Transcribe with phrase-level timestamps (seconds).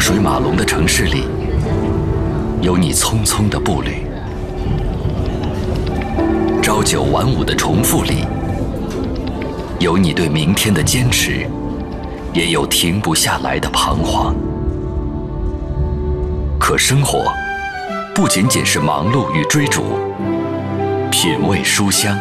[0.00, 1.24] 车水马龙的城市里，
[2.62, 4.02] 有你匆匆的步履；
[6.62, 8.24] 朝九晚五的重复里，
[9.78, 11.46] 有你对明天的坚持，
[12.32, 14.34] 也有停不下来的彷徨。
[16.58, 17.30] 可生活
[18.14, 19.82] 不仅仅是忙碌与追逐，
[21.10, 22.18] 品味书香，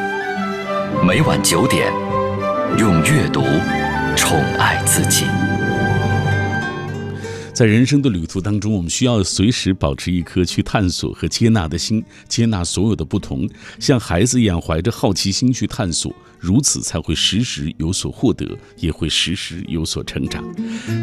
[1.02, 1.94] 每晚九点，
[2.78, 3.42] 用阅读
[4.18, 5.24] 宠爱自己。
[7.60, 13.50] 在人生的旅途当中，我们需要随时保持一颗去探索和接纳的心，接纳所有的不同，
[13.82, 16.16] 像孩子一样怀着好奇心去探索。
[16.40, 20.44] 如此才会时时有所获得，也会时时有所成长。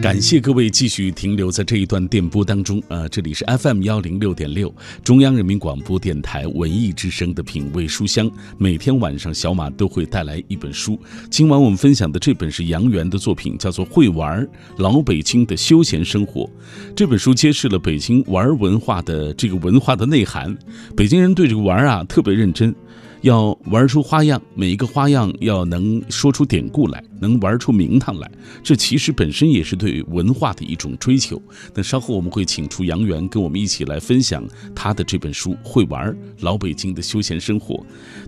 [0.00, 2.82] 感谢各位继续停留在这一段电波当中。
[2.88, 8.30] 呃，这里是 FM 幺零六点六，中央人民广播电台文艺之声的品味书香。
[8.56, 10.98] 每天晚上，小马都会带来一本书。
[11.30, 14.46] 今晚我们分享的这本是杨元的作品，叫做《会玩
[14.78, 16.42] 老北京的休闲生活》。
[16.94, 20.56] 这本书揭示了北京玩文化的这个文化的内涵。
[20.96, 22.74] 北京人对这个玩啊特别认真。
[23.26, 28.30] 要玩出花样，每一个花样要能说出典故来，能玩出名堂来，
[28.62, 31.42] 这其实本身也是对文化的一种追求。
[31.74, 37.74] 那稍后我们会请出杨元，跟我们一起来分享他的这本书《会玩老北京的休闲生活》。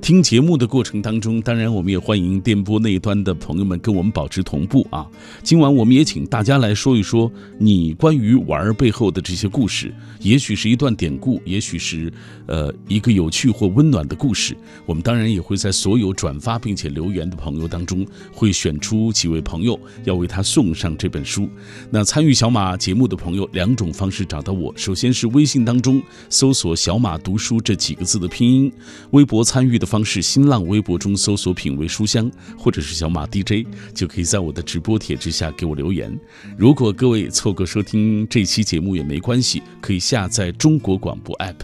[0.03, 5.07] 听节目的过程当中，当然我们也欢迎电波那一端的朋友们跟我们保持同步啊。
[5.45, 12.13] 今晚我们也请大家来说一说你关于玩背后的这些故事，也许是一段典故，也许是
[12.47, 14.57] 呃一个有趣或温暖的故事。
[14.89, 21.47] 我们当然也会在所有转发并且留言的朋友当中，会选出几位朋友，要为他送上这本书。
[21.91, 28.71] 那参与小马节目的朋友，两种方式找到我：首先是微信当中搜索“小马读书”这几个字的拼音；
[29.11, 36.19] 微博参与的方式，新浪微博中搜索“品味书香”或者是“小马 DJ”，就可以在我的直播帖之下给我留言。
[36.57, 41.57] 如果各位错过收听这期节目也没关系，可以下载中国广播 app。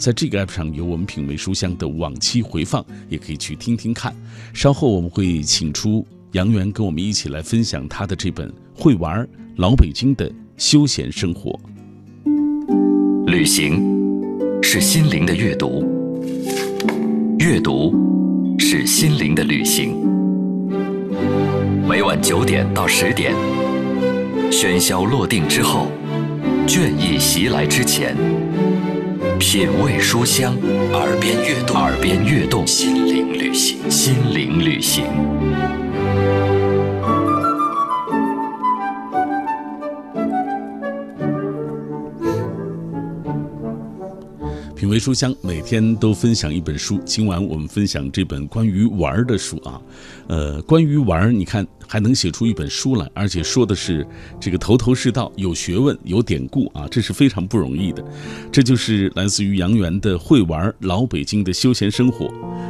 [0.00, 4.16] 在这个 app 上有我们品味书香的往期回放，也可以去听听看。
[4.54, 11.60] 稍后我们会请出杨元跟我们一起来分享他的这本《会玩老北京的休闲生活》。
[13.26, 13.78] 旅行
[14.62, 15.84] 是心灵的阅读，
[17.38, 17.94] 阅读
[18.58, 19.94] 是心灵的旅行。
[21.86, 23.34] 每晚九点到十点，
[24.50, 25.88] 喧嚣落定之后，
[26.66, 28.16] 倦意袭来之前。
[29.40, 30.54] 品味书香，
[30.92, 35.06] 耳边悦动，耳边悦动，心灵旅行，心灵旅行。
[44.80, 46.98] 品味书香，每天都分享一本书。
[47.04, 49.78] 今晚我们分享这本关于玩儿的书啊，
[50.26, 51.66] 呃，关于玩儿，你看。
[51.86, 54.06] 还能写出一本书来，而且说的是
[54.38, 58.00] 这个头头是道，有学问，有典故啊，这是非常不容易的。
[58.52, 62.26] 这就是来自于杨元的《会玩老北京的休闲生活》。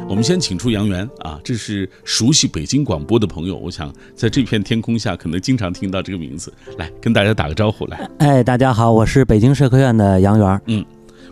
[0.09, 8.09] 我们先请出杨元啊，这是熟悉北京广播的朋友，我想在这片天空下可能经常听到这个名字，来跟大家打个招呼来。
[8.17, 10.59] 哎，大家好，我是北京社科院的杨元。
[10.65, 10.83] 嗯。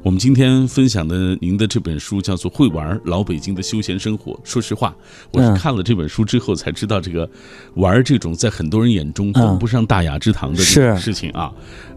[0.02, 4.32] 我们今天分享的您的这本书叫做《会玩老北京的休闲生活》。
[4.44, 4.96] 说实话，
[5.32, 7.30] 我是看了这本书之后才知道，这个
[7.76, 11.52] 玩这种在很多人眼中端不上大雅之堂的事情啊，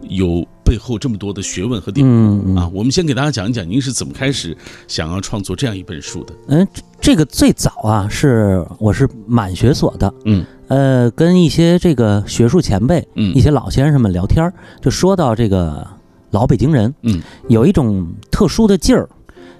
[0.09, 2.69] 有背后这么多的学问和典故啊。
[2.73, 4.55] 我们先给大家讲一讲，您是怎么开始
[4.87, 6.33] 想要创作这样一本书的？
[6.49, 6.67] 嗯，
[6.99, 15.87] 这个最早啊，是我是满学所的，嗯，呃，跟一些这个学术前辈，嗯，一些老先生们聊天，就说到这个。
[16.33, 19.07] 老北京人，嗯，有一种特殊的劲儿。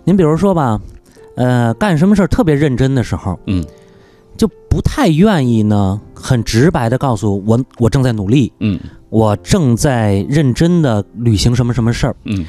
[0.03, 0.81] 您比如说吧，
[1.38, 3.63] 呃，干什么事儿特别认真的时候，嗯，
[4.35, 8.79] 就不太愿意呢，很直白的告诉我，我正在努力，嗯，
[9.09, 12.44] 我正在认真的履行什么什么事儿，嗯，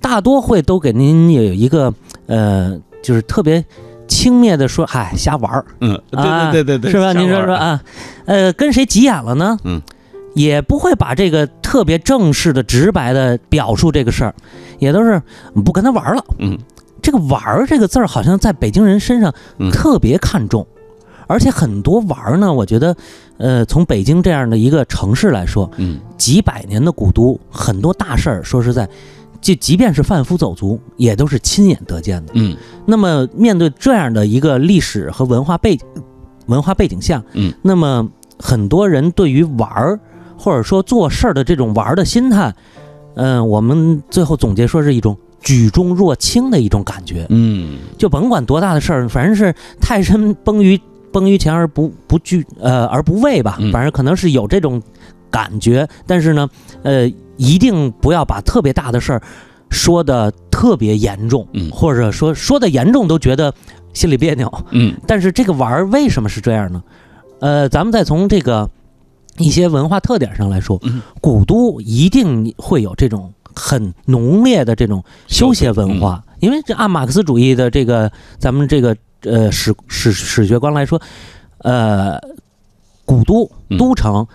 [0.00, 1.94] 大多会都给您有一个，
[2.26, 3.64] 呃，就是特别
[4.08, 7.12] 轻蔑的说，嗨，瞎玩儿，嗯，对对对对对，是吧？
[7.12, 7.80] 您说说啊，
[8.26, 9.56] 呃，跟谁急眼了呢？
[9.64, 9.80] 嗯。
[10.34, 14.34] 也不会把这个特别正式的、直白的表述这个事儿，
[14.78, 15.20] 也都是
[15.64, 16.24] 不跟他玩了。
[16.38, 16.56] 嗯，
[17.02, 19.34] 这个“玩”这个字儿好像在北京人身上
[19.72, 20.66] 特别看重，
[21.26, 22.96] 而且很多玩儿呢，我觉得，
[23.38, 28.88] 呃，从北京这样的一个城市来说，嗯，几百年的古都，很多大事儿，说实在，
[29.40, 32.32] 就即便是贩夫走卒，也都是亲眼得见的。
[32.36, 32.56] 嗯，
[32.86, 35.78] 那么面对这样的一个历史和文化背
[36.46, 39.98] 文化背景下，嗯，那么很多人对于玩儿。
[40.40, 42.54] 或者说做事儿的这种玩的心态，
[43.14, 50.80] 嗯，我们最后总结说是一种举重若轻的一种感觉，嗯，就甭管多大的事儿，反正是泰山崩于
[51.12, 54.80] 崩于前而不不惧，呃而不畏吧，反正可能是有这种
[55.30, 55.86] 感觉。
[56.06, 56.48] 但是呢，
[56.82, 59.22] 呃，一定不要把特别大的事儿
[59.68, 63.52] 说的特别严重，嗯或者说说的严重都觉得
[63.92, 64.50] 心里别扭。
[64.70, 66.82] 嗯但是这个玩儿为什么是这样呢？
[67.40, 68.70] 呃，咱们再从这个
[69.36, 71.00] 一些文化特点上来说，嗯。
[71.20, 81.00] 古都一定会有这种很浓烈的这种休闲文化，因为这按马克思主义的这个咱们这个呃史史史学观来说，
[81.58, 82.20] 呃，
[83.04, 83.78] 古都嗯。
[83.78, 84.26] 都城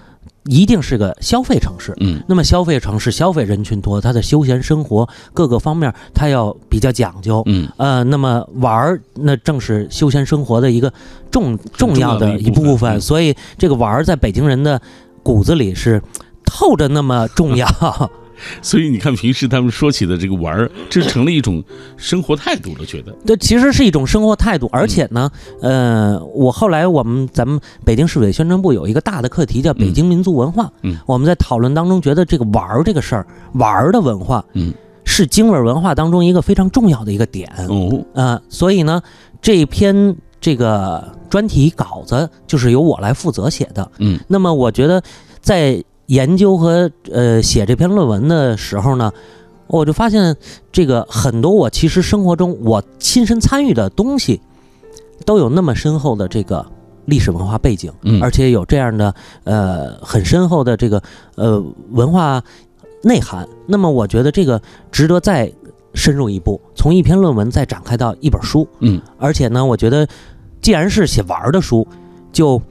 [0.45, 1.93] 一定是个消费城市。
[1.99, 7.41] 嗯那么消费城市消费人群多，它的休闲生活各个方面它要比较讲究。
[7.45, 10.91] 嗯呃，那么玩儿那正是休闲生活的一个
[11.31, 14.81] 重重重要要的的一部分部分，嗯所以这个玩儿在北京人的
[15.23, 16.01] 骨子里是
[16.45, 17.67] 透着那么重要。
[18.61, 21.63] 所以你看，平时他们说起的这个玩儿，这成了一种
[21.97, 23.11] 生活态度了，觉得。
[23.25, 25.29] 对其实是一种生活态度，而且呢，
[25.61, 30.97] 呃，我后来我们咱们北京市委宣传部有一个大的课题叫北京民族文化，嗯。
[31.05, 34.73] 我们在讨论当中觉得这个玩儿这个事儿，玩儿的文化，嗯，
[35.03, 37.47] 是京味儿文化当中一个非常重要的一个点。
[37.69, 39.01] 哦，呃，所以呢，
[39.41, 43.89] 这一篇这个专题稿子就是由我来负责写的。
[43.99, 45.01] 嗯，那么我觉得
[45.41, 49.11] 在研究和呃写这篇论文的时候呢，
[49.67, 50.35] 我就发现
[50.71, 54.41] 这个很多我其实生活中我亲身参与的东西，
[55.25, 56.65] 都有那么深厚的这个
[57.05, 59.13] 历史文化背景，嗯而且有这样的
[59.43, 61.01] 呃很深厚的这个
[61.35, 62.43] 呃文化
[63.03, 63.47] 内涵。
[63.67, 64.61] 那么我觉得这个
[64.91, 65.51] 值得再
[65.93, 68.67] 深入一步，从一篇论文再展开到一本书。
[68.79, 70.07] 嗯而且呢，我觉得
[70.61, 71.87] 既然是写玩儿的书，
[72.31, 72.61] 就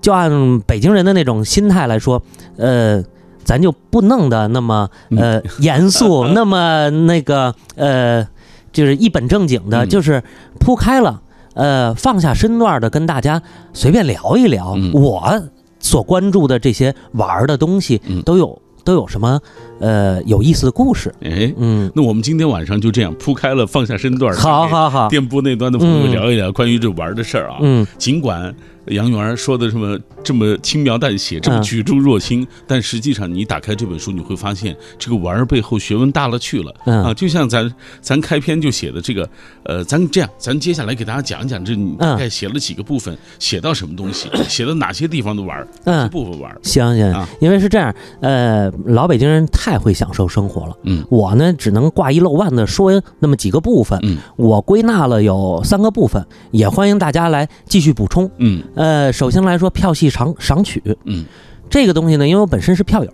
[0.00, 2.22] 就按北京人的那种心态来说，
[2.56, 3.02] 呃，
[3.44, 8.26] 咱就不弄得那么呃 严肃，那么那个呃，
[8.72, 9.88] 就是一本正经的，嗯。
[9.88, 10.22] 就是
[10.58, 11.20] 铺开了，
[11.54, 13.42] 呃，放下身段的跟大家
[13.72, 14.92] 随便聊一聊，嗯。
[14.92, 15.42] 我
[15.80, 18.22] 所关注的这些玩儿的东西嗯。
[18.22, 19.40] 都有都有什么
[19.80, 26.10] 呃有意思的故事，哎，嗯，那我们今天晚上就这样铺开了，放下身段儿，好好好，电波那端的朋友嗯。
[26.12, 27.58] 聊一聊关于这玩儿的事儿啊。
[27.60, 27.86] 嗯。
[27.98, 28.54] 尽管
[28.86, 36.74] 杨元儿说的这么这么轻描淡写，这么嗯举重若轻，但实际上你打开这本书，你会发现这个玩儿背后学问大了去了。
[36.86, 39.28] 嗯啊，就像咱咱开篇就写的这个，
[39.64, 46.10] 呃，咱这样，咱接下来给大家讲一讲，这你大概写了几个部分，写到什么东西，写到哪些地方的玩儿，哪些嗯。
[46.10, 46.58] 部分玩儿。
[46.62, 50.76] 行行啊，因为是这样，呃，老北京人太会享受生活了。
[50.84, 53.98] 嗯我呢，只能挂一漏万的说那么几个部分。
[54.02, 58.30] 嗯我归纳了有三个部分，也欢迎大家来继续补充。
[58.38, 60.82] 嗯呃，首先来说票戏赏赏曲。
[61.04, 61.24] 嗯。
[61.68, 63.10] 这个东西呢，因为我本身是票友，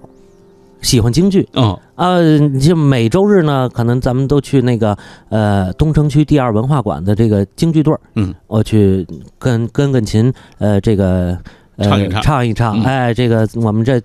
[0.81, 1.47] 喜欢京剧。
[1.53, 1.79] 哦。
[1.94, 4.97] 呃，就每周日呢，可能咱们都去那个
[5.29, 9.06] 呃东城区第二文化馆的这个京剧队儿，嗯，我去
[9.38, 11.37] 跟跟跟琴，呃，这个
[11.76, 12.23] 呃唱一唱。
[12.23, 12.85] 唱一唱，嗯。
[12.85, 14.00] 哎，这个我们这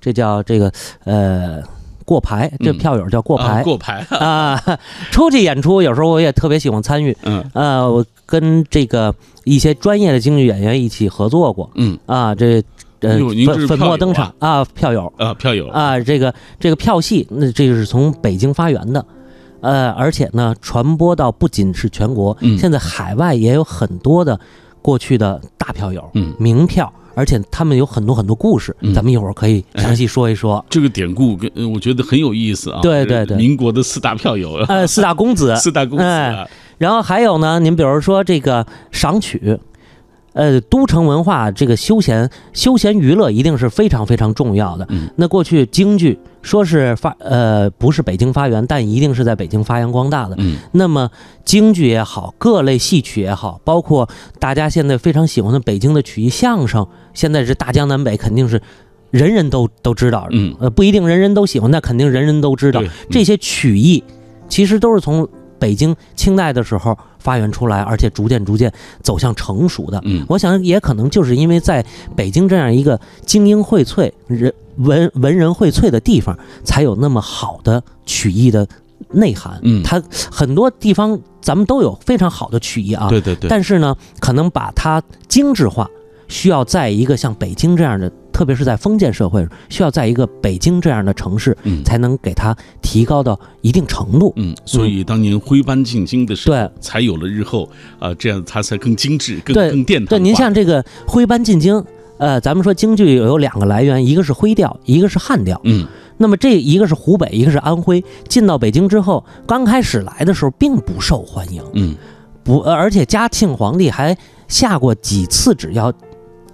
[0.00, 0.70] 这叫这个
[1.02, 1.60] 呃
[2.04, 3.62] 过牌，这嗯票友叫过啊牌。
[3.64, 4.60] 过牌，啊。
[5.10, 7.44] 出去演出，有时候我也特别喜欢参与，嗯。
[7.54, 9.14] 呃，我跟这个
[9.44, 11.70] 一些专业的京剧演员一起合作过。
[11.76, 11.96] 嗯。
[12.04, 12.62] 啊，这
[13.00, 14.34] 呃粉粉墨登场。
[14.40, 15.12] 啊，票友。
[15.16, 15.68] 啊票友。
[15.68, 19.06] 啊，这个这个票戏，那这个是从北京发源的，
[19.60, 22.58] 呃，而且呢，传播到不仅是全国，嗯。
[22.58, 24.38] 现在海外也有很多的
[24.82, 26.34] 过去的大票友、嗯。
[26.38, 30.62] 名票，而且他们有很多很多故事，嗯咱们一会儿可以详细说一说。
[30.68, 32.80] 这个典故跟呃我觉得很有意思啊。
[32.82, 36.46] 对对对民国的四大票友，呃，四大公子， 四大公子啊，
[36.76, 39.58] 然后还有呢，您比如说这个赏曲，
[40.34, 44.86] 呃，都城文化这个休闲休闲娱乐一定是非常非常重要的。
[44.90, 50.36] 嗯那过去京剧说是发呃不是北京发源，但一定是在北京发扬光大的。
[50.38, 51.10] 嗯那么
[51.46, 54.06] 京剧也好，各类戏曲也好，包括
[54.38, 58.62] 大家现在非常喜欢的北京的曲艺相声，现在是大江南北，肯定是
[59.10, 60.28] 人人都都知道。
[60.30, 62.90] 嗯，呃，不一定人人都喜欢，那肯定人人都知道对。
[63.10, 64.04] 这些曲艺
[64.48, 65.26] 其实都是从
[65.58, 68.70] 北京清代的时候发源出来，而且逐渐逐渐
[69.02, 70.00] 走向成熟的。
[70.04, 78.68] 嗯我想也可能就是因为在北京这样一个精英荟萃、人文文人荟萃的地方，才有那么好的曲艺的
[79.10, 79.58] 内涵。
[79.62, 85.88] 嗯它很多地方咱们都有非常好的曲艺啊，对对对，但是呢，可能把它精致化，
[86.28, 94.32] 需要在一个像北京这样的，特别是在封建社会，需要在一个北京这样的城市，嗯才能给它提高到一定程度。
[94.36, 97.68] 嗯，所以当年徽班进京的时候，对才有了日后
[97.98, 101.84] 啊，这样它才更精致、更更殿堂对，您像这个徽班进京，
[102.18, 105.60] 呃，咱们说京剧有两个来源，一个是徽调，一个是汉调。
[105.64, 105.86] 嗯
[106.18, 108.02] 那么这一个是湖北，一个是安徽。
[108.26, 111.94] 进到北京之后，刚开始来的时候并不受欢迎，嗯
[112.42, 114.16] 不，呃而且嘉庆皇帝还
[114.48, 115.92] 下过几次旨要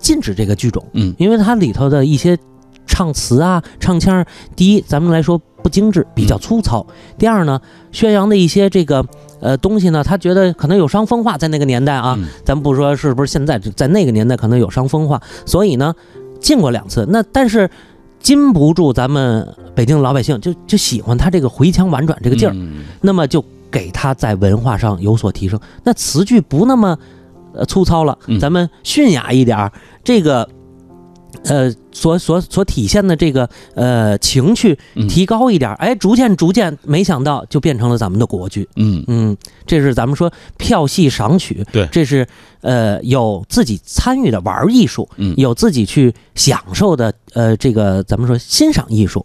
[0.02, 1.14] 禁止这个剧种，嗯。
[1.16, 2.37] 因为它里头的一些
[2.87, 4.23] 唱词啊、唱腔，
[4.54, 6.85] 第一，咱们来说不精致，比较粗糙；
[7.16, 7.61] 第二呢，
[7.92, 9.06] 宣扬的一些这个
[9.40, 12.26] 呃东西呢，他觉得可能有伤风化，在那个年代啊，嗯。
[12.44, 15.94] 咱不说是不是现在，在那个年代可能有伤风化，所以呢，
[16.40, 17.06] 禁过两次。
[17.09, 17.71] 那但是
[18.21, 22.82] 禁不住咱们北京老百姓就就喜欢他这个回腔婉转这个劲儿，嗯。
[23.00, 25.59] 那么就给他在文化上有所提升。
[25.85, 26.99] 那词句不那么
[27.54, 29.73] 呃粗糙了嗯，咱们驯雅一点儿，
[30.04, 30.49] 这个。
[31.47, 38.68] 呃，所所所体现的这个呃情趣嗯提高一点儿，哎，逐渐逐渐，没想到就变成了咱们的国剧。
[38.76, 42.25] 嗯嗯，这是咱们说票戏赏曲，对这是
[42.61, 49.25] 呃有自己参与的玩艺术，嗯有自己去享受的呃这个咱们说欣赏艺术，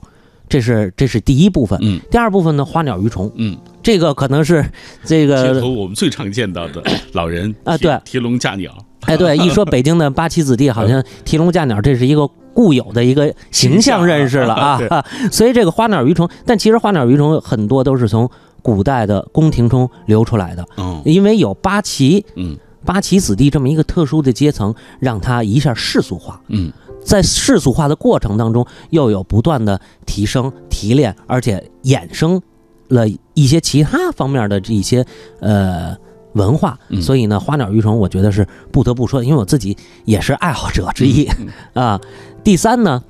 [0.49, 1.77] 这是这是第一部分。
[1.83, 4.65] 嗯第二部分呢，花鸟鱼虫，嗯，这个可能是
[5.03, 6.81] 这街个头我们最常见到的
[7.11, 8.75] 老人啊对提提笼架鸟，
[9.07, 14.87] 哎，对，一说北京的八旗子弟，好像提笼架鸟，这是一个固有的一个形象认识了啊对。
[15.31, 18.29] 所以这个花鸟鱼虫，但其实花鸟鱼虫很多都是从
[18.61, 22.23] 古代的宫廷中流出来的，嗯因为有八旗。
[22.35, 26.71] 嗯八旗子弟这么一个特殊的阶层，让它一下世俗化，嗯
[27.03, 32.41] 在世俗化的过程当中，又有不断的提升、提炼，而且衍生
[32.87, 35.05] 了一些其他方面的这一些
[35.41, 35.97] 呃
[36.37, 36.79] 文化。
[36.89, 39.75] 嗯所以呢，花鸟鱼虫，我觉得是不得不说的，因为我自己
[40.05, 41.49] 也是爱好者之一、嗯
[41.83, 41.99] 啊。
[42.43, 43.03] 第三呢，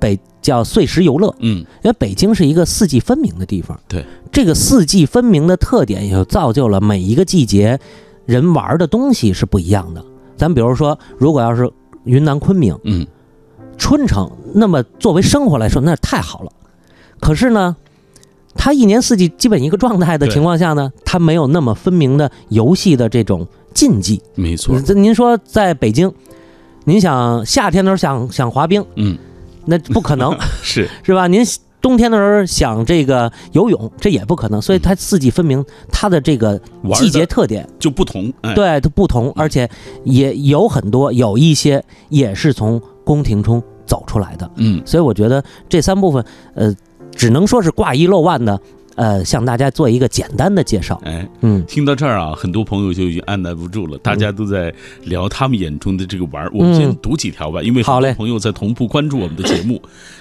[0.00, 3.78] 北叫碎石游乐，嗯因为北京是一个四季分明的地方。
[3.86, 7.78] 对，这个四季分明的特点，也就造就了每一个季节
[8.26, 10.04] 人玩的东西是不一样的。
[10.36, 11.70] 咱比如说，如果要是
[12.04, 13.06] 云南昆明嗯
[13.78, 16.50] 春城，那么作为生活来说，那太好了。
[17.20, 17.76] 可是呢，
[18.54, 24.22] 它一年四季基本一个状态的情况下呢，它没有那么分明的游戏的这种禁忌。
[24.34, 26.12] 没错，这您说在北京，
[26.84, 29.16] 您想夏天的时候想想滑冰，嗯
[29.64, 30.36] 那不可能。
[30.62, 31.26] 是是吧？
[31.26, 31.44] 您
[31.80, 34.62] 冬天的时候想这个游泳，这也不可能。
[34.62, 36.60] 所以它四季分明，它的这个
[36.94, 39.68] 季节特点就不同，哎，对它不同，而且
[40.04, 44.48] 也有很多有一些也是从宫廷中走出来的。
[44.56, 46.72] 嗯所以我觉得这三部分，呃，
[47.14, 48.60] 只能说是挂一漏万的，
[48.96, 51.00] 呃，向大家做一个简单的介绍。
[51.04, 51.28] 哎。
[51.40, 54.72] 嗯听到这儿啊，很多朋友就已经按捺不住了，大家都在
[55.04, 56.50] 聊他们眼中的这个玩儿。
[56.52, 59.80] 我们先读几条吧，因为很好嘞多朋友在同步关注我们的节目。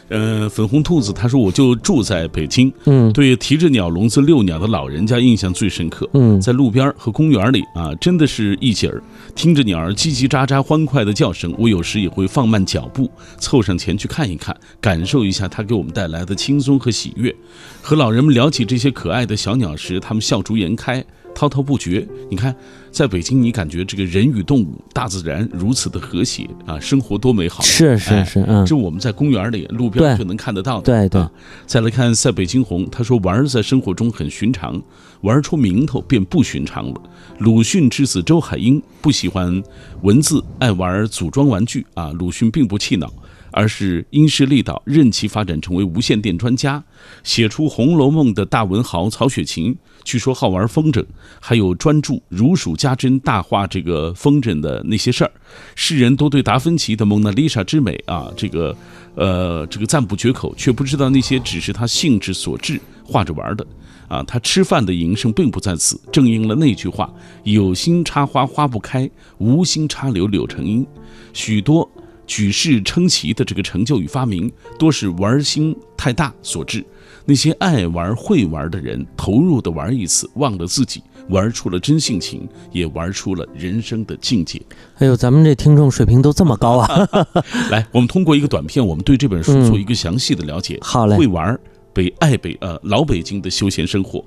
[0.10, 6.10] 呃，粉红兔子他说，我就住在北京，嗯对提着鸟笼子遛鸟的老人家印象最深刻。
[6.14, 9.02] 嗯在路边和公园里啊，真的是一景儿，
[9.36, 17.34] 听着鸟儿叽叽喳喳、欢快的叫声，我有时也会放慢脚步，凑上前去看一看，感受一下它给我们带来的轻松和喜悦。
[17.82, 21.04] 和老人们聊起这些可爱的小鸟时，它们笑逐颜开，
[21.34, 22.08] 滔滔不绝。
[22.30, 22.56] 你看，
[22.92, 27.64] 在北京，你感觉这个人与动物、大自然如此的和谐啊，生活多美好。
[27.64, 30.84] 是是哎是，嗯，这我们在公园里、路边就能看得到的。
[30.84, 31.32] 对对啊
[31.66, 34.80] 再来看塞北惊鸿，他说玩儿在生活中很寻常，
[35.22, 37.02] 玩出名头便不寻常了。
[37.40, 39.62] 鲁迅之子周海婴不喜欢
[40.04, 42.12] 文字，爱玩组装玩具啊。
[42.12, 43.12] 鲁迅并不气恼，
[43.52, 46.84] 而是因势利导，任其发展成为无线电专家，
[47.24, 49.78] 写出《红楼梦》的大文豪曹雪芹。
[50.04, 51.06] 据说好玩风筝，
[51.40, 55.32] 还有专注如数家珍大画这个风筝的那些事儿，
[55.76, 58.76] 世人都对达芬奇的《蒙娜丽莎》之美啊，这个
[59.14, 63.66] 呃这个赞不绝口，却不知道那些只是他兴致所致画着玩的
[64.08, 64.24] 啊。
[64.24, 70.84] 他吃饭的营生并不在此，正应了那句话：有心插花花不开，无心插柳柳成荫。
[71.32, 71.88] 许多
[72.32, 76.82] 举世称奇的这个成就与发明，多是玩心太大所致。
[77.26, 84.62] 那些爱玩会玩的人，投入的玩一次，忘了自己，玩出了真性情，也玩出了人生的境界。
[85.00, 87.10] 哎呦，咱们这听众水平都这么高啊！
[87.70, 90.80] 来，我们通过一个短片，我们对这本书做一个详细的了解。
[90.82, 91.60] 好嘞会玩
[91.92, 94.24] 北爱北呃老北京的休闲生活。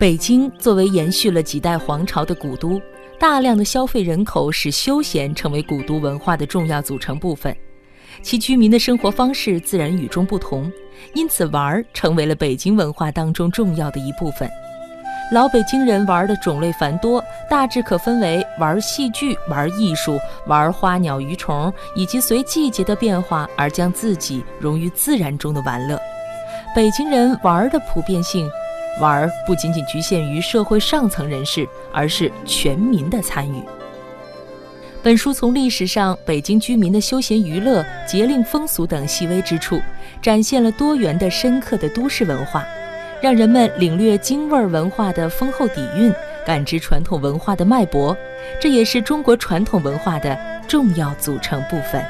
[0.00, 2.80] 北京作为延续了几代皇朝的古都，
[3.18, 7.54] 大量的消费人口使休闲成为古都文化的重要组成部分，
[8.22, 10.72] 其居民的生活方式自然与众不同，
[11.12, 14.48] 因此玩儿成为了北京文化当中重要的一部分。
[15.30, 26.00] 老北京人玩的种类繁多，大致可分为玩戏剧、玩艺术、玩花鸟鱼虫，以及随季节的变化而将自己融于自然中的玩乐。
[26.74, 28.48] 北京人玩儿的普遍性，
[29.00, 33.62] 玩儿不仅仅局限于社会上层人士，而是全民的参与。
[35.02, 39.80] 本书从历史上北京居民的休闲娱乐、节令风俗等细微之处，
[40.20, 42.62] 展现了多元的、深刻的都市文化，
[43.22, 46.12] 让人们领略京味儿文化的丰厚底蕴，
[46.44, 48.14] 感知传统文化的脉搏，
[48.60, 50.38] 这也是中国传统文化的
[50.68, 52.04] 重要组成部分。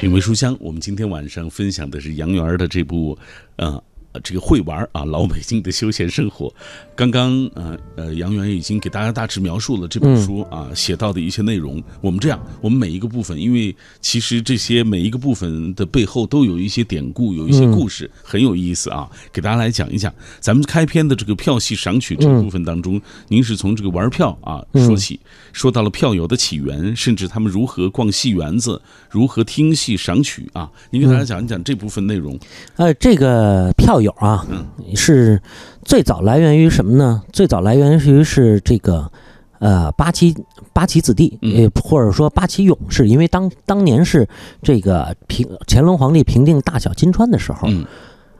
[0.00, 3.18] 品味书香，我们今天晚上分享的是杨元儿的这部，
[3.56, 3.84] 呃。
[4.12, 6.52] 呃，这个会玩啊，老北京的休闲生活。
[6.96, 11.80] 刚刚呃呃，杨元已经给大家大致描述了这本书啊写到的一些内容。
[12.00, 19.08] 我们这样，我们每一个部分，因为其实这些每一个部分的背后都有一些典故，有一些故事，很有意思啊。
[19.32, 20.12] 给大家来讲一讲。
[20.40, 25.20] 咱们开篇的这个票戏赏曲这个部分当中，您是从这个玩票啊说起，
[25.52, 30.68] 说到了票友的起源，甚至他们如何逛戏园子，如何听戏赏曲啊。
[30.90, 32.36] 您给大家讲一讲这部分内容。
[32.74, 33.99] 呃，这个票。
[34.00, 34.46] 有啊，
[34.94, 35.40] 是
[35.84, 37.22] 最早来源于什么呢？
[37.32, 39.10] 最早来源于是这个
[39.58, 40.36] 呃八旗
[40.72, 44.28] 八旗子弟，呃或者说八旗勇士，因为当当年是
[44.62, 47.68] 这个平乾隆皇帝平定大小金川的时候，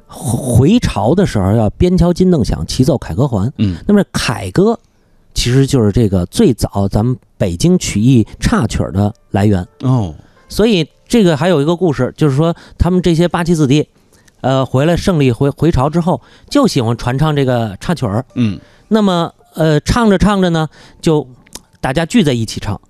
[0.07, 3.53] 回朝的时候要边敲金镫响，齐奏凯歌还。
[3.59, 4.79] 嗯，那么凯歌
[5.35, 10.15] 其实就是这个最早咱们北京曲艺插曲的来源哦。
[10.49, 13.87] 所以这个还有一个故事，就是说他们这些八旗子弟。
[14.41, 18.25] 呃，回来胜利回回朝之后，就喜欢传唱这个插曲儿。
[18.35, 20.69] 嗯，那么呃，唱着唱着呢，
[21.01, 21.27] 就
[21.81, 22.81] 大家聚在一起唱，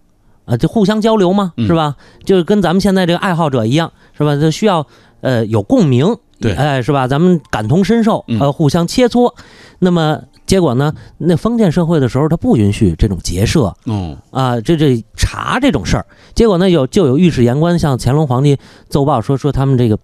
[0.45, 1.97] 啊，就互相交流嘛，是吧？
[2.25, 4.37] 就跟咱们现在这个爱好者一样，是吧？
[4.37, 4.87] 就需要
[5.21, 7.09] 呃有共鸣，对，哎，是吧？
[7.09, 9.33] 咱们感同身受，呃，互相切磋。
[9.78, 10.92] 那么结果呢？
[11.16, 16.04] 那封建社会的时候，他不允许这种结社，哦，啊，这这查这种事儿。
[16.35, 19.99] 结果呢，有就有御史言官向乾隆皇帝奏报说说他们这个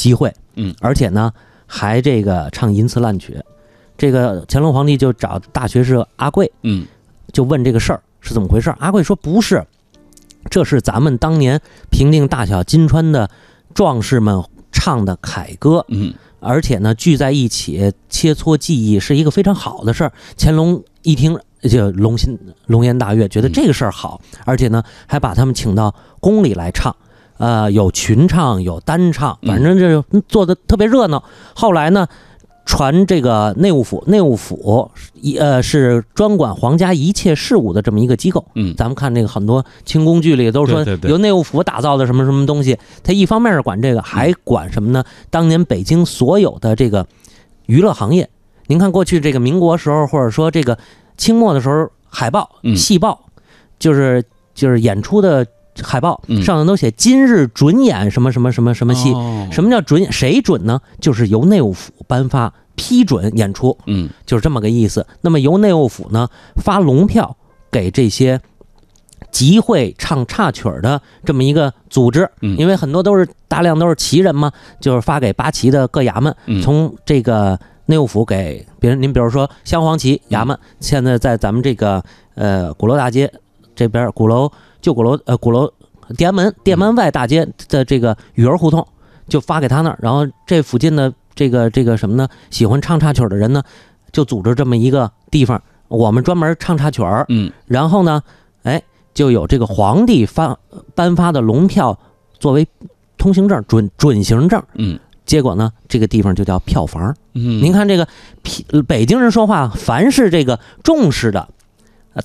[0.00, 0.32] 机会。
[0.54, 1.30] 嗯，而且呢，
[1.66, 3.38] 还这个唱淫词滥曲，
[3.98, 6.86] 这个乾隆皇帝就找大学士阿贵，嗯，
[7.32, 8.74] 就问这个事儿是怎么回事。
[8.78, 9.64] 阿贵说不是，
[10.50, 13.30] 这是咱们当年平定大小金川的
[13.74, 14.42] 壮士们
[14.72, 20.12] 唱的凯歌，嗯，而且呢聚在一起切磋技艺是一个非常好的事儿。
[20.38, 26.94] 乾隆一听就龙心龙颜大悦，觉得这个事儿好，而且呢还把他们请到宫里来唱。
[27.40, 31.24] 呃，有群唱，有单唱，反正就是做的特别热闹。
[31.54, 32.06] 后来呢，
[32.66, 38.44] 传这个内务府，内务府一呃是专管皇家一切事务的这么一个机构。
[38.56, 45.02] 嗯，咱们看那个很多清宫剧里都说由内务府打造的什么什么东西，它一方面是管这个，还管什么呢？
[45.30, 47.06] 当年北京所有的这个
[47.64, 48.28] 娱乐行业，
[48.66, 50.76] 您看过去这个民国时候，或者说这个
[51.16, 53.18] 清末的时候，海报、戏报，
[53.78, 54.22] 就是
[54.54, 55.46] 就是演出的。
[55.82, 59.12] 海报上头都写今日准演什么什么什么什么戏？
[59.50, 60.10] 什么叫准？
[60.12, 60.80] 谁准呢？
[61.00, 65.06] 就是由内务府颁发批准演出，嗯，就是这么个意思。
[65.20, 67.36] 那么由内务府呢发龙票
[67.70, 68.40] 给这些
[69.30, 79.00] 集会唱插曲的这么一个组织，因为很多都是大量都是旗人嘛，就是发给八旗的各衙门，从这个内务府给别人。
[79.00, 82.02] 您比如说镶黄旗衙门，现在在咱们这个
[82.34, 83.32] 呃鼓楼大街
[83.74, 84.50] 这边鼓楼。
[84.80, 85.72] 旧鼓楼呃，鼓楼
[86.16, 88.86] 天安门天安门外大街的这个雨儿胡同，
[89.28, 89.98] 就发给他那儿。
[90.00, 92.28] 然后这附近的这个这个什么呢？
[92.50, 93.62] 喜欢唱插曲的人呢，
[94.12, 97.24] 就组织这么一个地方，我们专门唱插曲儿。
[97.28, 98.22] 嗯，然后呢，
[98.64, 98.82] 哎，
[99.14, 100.58] 就有这个皇帝发
[100.94, 101.98] 颁发的龙票
[102.38, 102.66] 作为
[103.16, 104.60] 通行证、准准行证。
[104.74, 107.14] 嗯，结果呢，这个地方就叫票房。
[107.34, 108.08] 嗯，您看这个，
[108.82, 111.48] 北京人说话，凡是这个重视的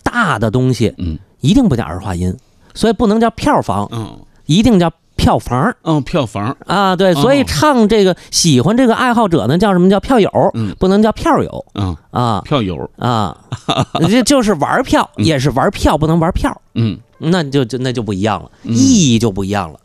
[0.03, 2.35] 大的东西，嗯，一定不讲儿化音。
[2.75, 6.55] 所以不能叫票房，嗯，一定叫票房，嗯，票房。
[6.67, 11.95] 啊，对，所以唱这个喜欢这个爱好者呢，叫什么叫票友，嗯，不能叫票友，嗯。
[12.11, 12.87] 啊，票友。
[12.97, 13.35] 啊，
[14.07, 19.79] 这就是玩票，也是玩票，不能玩票，嗯，那就就那就不一样了，意义就不一样了。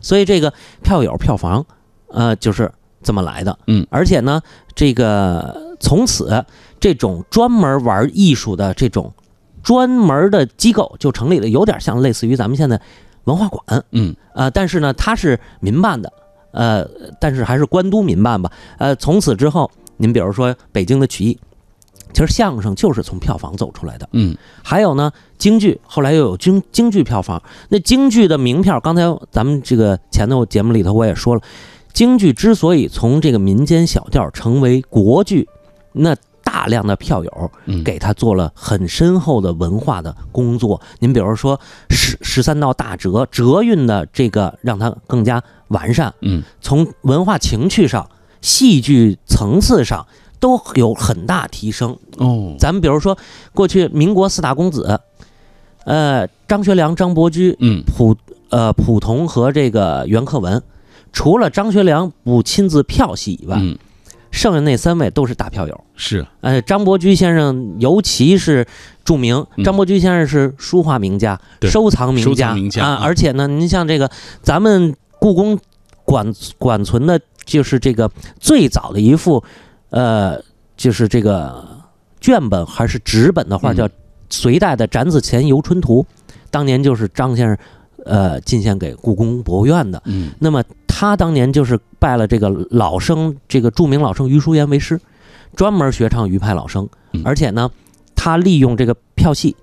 [0.00, 1.66] 所以这个票友票房，
[2.06, 2.70] 呃，就是
[3.02, 4.40] 这么来的，嗯，而且呢，
[4.76, 6.44] 这个从此
[6.78, 9.12] 这种专门玩艺术的这种。
[9.68, 12.80] 专门的机构就成立了，有点像类似于咱们现在
[13.24, 14.16] 文化馆，嗯。
[14.32, 16.10] 啊，但是呢，它是民办的，
[16.52, 16.88] 呃，
[17.20, 21.38] 但是还是官督民办吧，呃，从此之后，您比如说北京的曲艺，
[22.14, 31.42] 其实相声就是从票房走出来的，嗯，还有呢，京剧后来又有京京剧票房，那京剧的名票，刚才咱们这个前头节目里头我也说了，
[31.92, 35.46] 京剧之所以从这个民间小调成为国剧，
[35.92, 36.16] 那。
[36.58, 37.50] 大量的票友
[37.84, 40.80] 给他做了很深厚的文化的工作。
[40.98, 46.12] 您比如说十十三道大折折韵的这个，让他更加完善。
[46.20, 50.04] 嗯，从文化情趣上、戏剧层次上
[50.40, 51.96] 都有很大提升。
[52.16, 53.16] 哦，咱们比如说
[53.54, 55.00] 过去民国四大公子，
[55.84, 58.16] 呃，张学良、张伯驹，嗯，蒲
[58.50, 60.60] 呃溥同和这个袁克文，
[61.12, 63.78] 除了张学良不亲自票戏以外，嗯，
[64.30, 65.84] 剩下那三位都是大票友。
[65.96, 68.66] 是，呃，张伯驹先生尤其是
[69.04, 69.44] 著名。
[69.56, 74.10] 嗯张伯驹先生是书画名家、对收藏名家啊，藏名家啊而且呢，您像这个
[74.42, 75.58] 咱们故宫
[76.04, 79.42] 管管存的，就是这个最早的一幅，
[79.90, 80.40] 呃，
[80.76, 81.66] 就是这个
[82.20, 83.88] 卷本还是纸本的画，嗯叫
[84.30, 86.02] 隋代的《展子虔游春图》，
[86.50, 87.56] 当年就是张先生
[88.04, 90.00] 呃进献给故宫博物院的。
[90.04, 90.62] 嗯那么
[90.98, 95.00] 他当年就是拜了这个老生，这个著名老生于淑妍为师，
[95.54, 96.88] 专门学唱余派老生。
[97.12, 97.70] 嗯，而且呢，
[98.16, 99.54] 他利用这个票戏，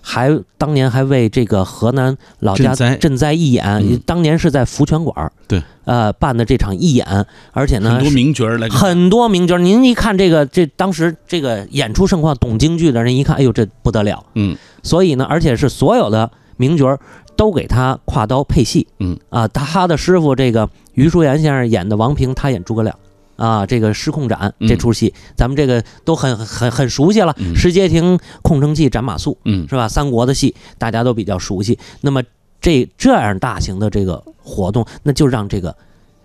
[0.00, 3.32] 还当年还为这个河南老家赈灾。
[3.32, 4.00] 义演，嗯。
[4.06, 14.56] 当年是在福泉馆儿对，呃办的这场义演，而且呢很多名角儿来很多名角儿，您一看这个这当时这个演出盛况，懂京剧的人一看，哎呦这不得了，嗯。
[14.84, 17.00] 所以呢，而且是所有的名角儿
[17.36, 18.86] 都给他挎刀配戏。
[18.98, 22.98] 嗯啊，他的师傅这个于淑妍先生演的王平，他演诸葛亮。
[23.36, 27.34] 啊，这个失控斩嗯这出戏，咱们这个都很很很熟悉了。
[27.38, 29.86] 嗯石阶亭空城计斩马谡嗯是吧？
[29.86, 31.78] 三国的戏大家都比较熟悉。
[32.00, 32.22] 那么
[32.62, 35.76] 这这样大型的这个活动，那就让这个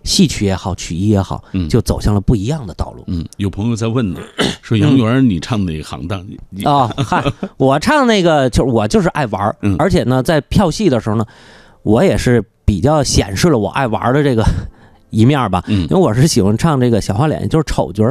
[0.04, 3.04] 戏曲也好，曲艺也好，嗯，就走向了不一样的道路。
[3.08, 4.20] 嗯，有朋友在问呢，
[4.62, 6.26] 说杨元儿你唱哪行当？
[6.28, 7.24] 你你啊、嗨，
[7.58, 11.26] 我唱那个就是我就是爱玩儿嗯而且呢，在票戏的时候呢，
[11.84, 14.44] 我也是比较显示了我爱玩儿的这个
[15.12, 15.64] 一面吧。
[15.68, 18.04] 嗯因为我是喜欢唱这个小花脸，就是丑角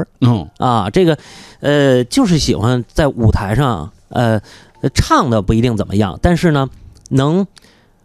[0.59, 1.17] 啊，这个
[1.61, 4.41] 呃，就是喜欢在舞台上呃
[4.95, 6.69] 唱的不一定怎么样，但是呢，
[7.11, 7.47] 能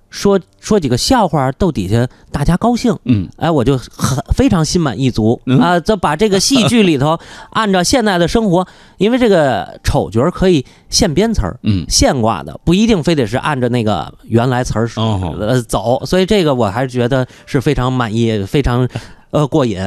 [0.09, 5.79] 说说几个笑话逗底下大家高兴，嗯哎，我就很非常心满意足嗯啊！
[5.79, 7.19] 就把这个戏剧里头
[7.51, 8.65] 按照现在的生活，
[8.97, 18.87] 因为这个丑角可以现编词儿、嗯现挂的，不一定非得是按照那个原来词儿哦呃走，所以这个我还是觉得是非常满意，非常
[19.31, 19.81] 呃过瘾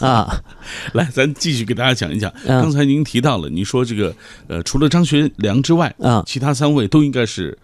[0.00, 0.40] 啊。
[0.92, 2.32] 来，咱继续给大家讲一讲。
[2.46, 4.12] 刚嗯才您提到了，您说这个
[4.48, 7.56] 呃，除了张学良之外，啊，其他三位都应该是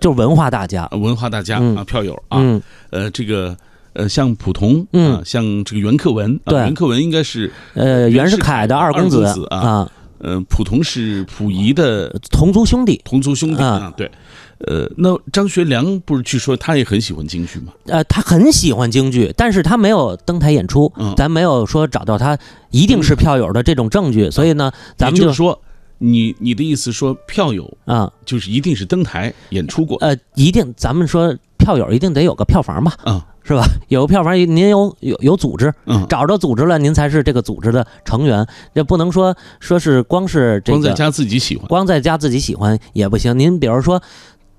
[0.00, 3.56] 就文化大家，呃文化大家嗯啊，票友啊，嗯呃，这个
[3.92, 13.00] 呃，像蒲同，嗯啊，像这个袁克文，啊对袁克文应该是，呃，袁世凯的二公子啊啊，呃，蒲同是溥仪的同族兄弟。
[13.04, 14.10] 同族兄弟啊啊，对，
[14.60, 17.72] 呃，那张学良不是据说他也很喜欢京剧吗？
[17.86, 22.38] 呃，他很喜欢京剧，但是他没有登台演出，嗯咱没有说找到他
[22.70, 25.60] 一定是票友的这种证据，所以呢，咱们就说，
[26.02, 33.26] 你你的意思说票友啊，就是一定是登台演出过呃，一定咱们说票友一定得有个票房吧，啊？
[33.44, 33.64] 是吧？
[33.88, 43.36] 有个票房，您有有有组织，嗯，找着组织了，您才是这个组织的成员，这不能说说是光是这个光在家自己喜欢，光在家自己喜欢也不行。
[43.38, 44.00] 您比如说，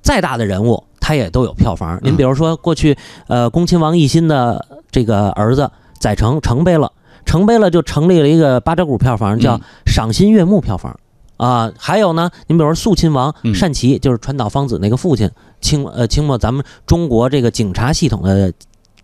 [0.01, 1.97] 再大的人物，他也都有票房。
[2.03, 6.91] 您比如说，过去呃，恭亲王奕欣的这个儿子载成成碑了，
[7.25, 10.99] 成碑了就成立了一个八折股票房，叫嗯赏心悦目票房。
[11.43, 15.29] 啊，还有呢，你比如说肃亲王嗯单琦，就是川岛芳子那个父亲，
[15.59, 18.53] 清呃清末咱们中国这个警察系统的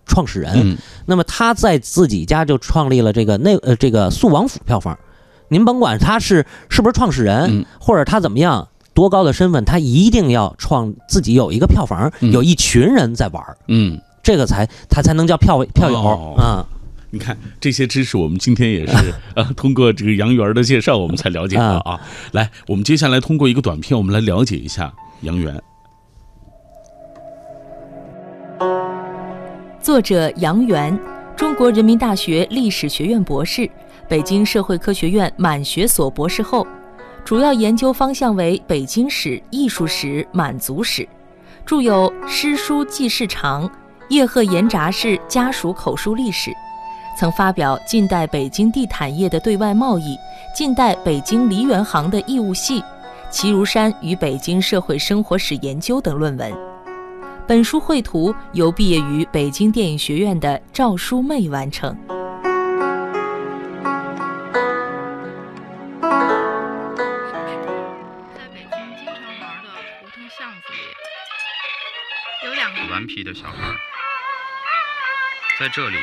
[0.06, 0.54] 创始人。
[0.56, 4.98] 嗯那么他在自己家就创立了这个内呃这个肃王府票房。
[5.50, 14.00] 您甭管他是是不是创始人，嗯或者他怎么样，多高的身份，他一定要创自己有一个票房，嗯有一群人在玩儿，嗯。
[14.22, 16.68] 这个才他才能叫票票友哦啊。
[17.12, 22.00] 你看这些知识，我们今天也是 呃通过这个杨元的介绍，我们才了解到啊。
[22.34, 25.60] 来，我们接下来通过一个短片，我们来了解一下杨元。
[29.82, 30.98] 作者杨元，
[31.36, 33.68] 中国人民大学历史学院博士，
[34.08, 36.68] 北京社会科学院满学所博士后，
[37.26, 41.08] 主要研究方向为北京史、艺术史、满族史，
[41.66, 43.68] 著有《诗书记事长》
[44.10, 46.52] 《叶赫延札氏家属口述历史》，
[47.20, 50.16] 曾发表《近代北京地毯业的对外贸易》
[50.56, 52.80] 《近代北京梨园行的义务系》
[53.30, 56.50] 《齐如山与北京社会生活史研究》等论文。
[57.46, 61.92] 本书绘图由毕业于北京电影学院的赵淑妹完成。
[61.92, 61.98] 在
[68.54, 69.68] 北京经常玩的
[70.00, 70.80] 胡同巷子里，
[72.48, 73.76] 有两个顽皮的小孩，
[75.60, 75.98] 在这里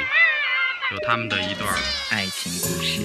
[0.93, 1.69] 有他们的一段
[2.11, 3.03] 爱情故事。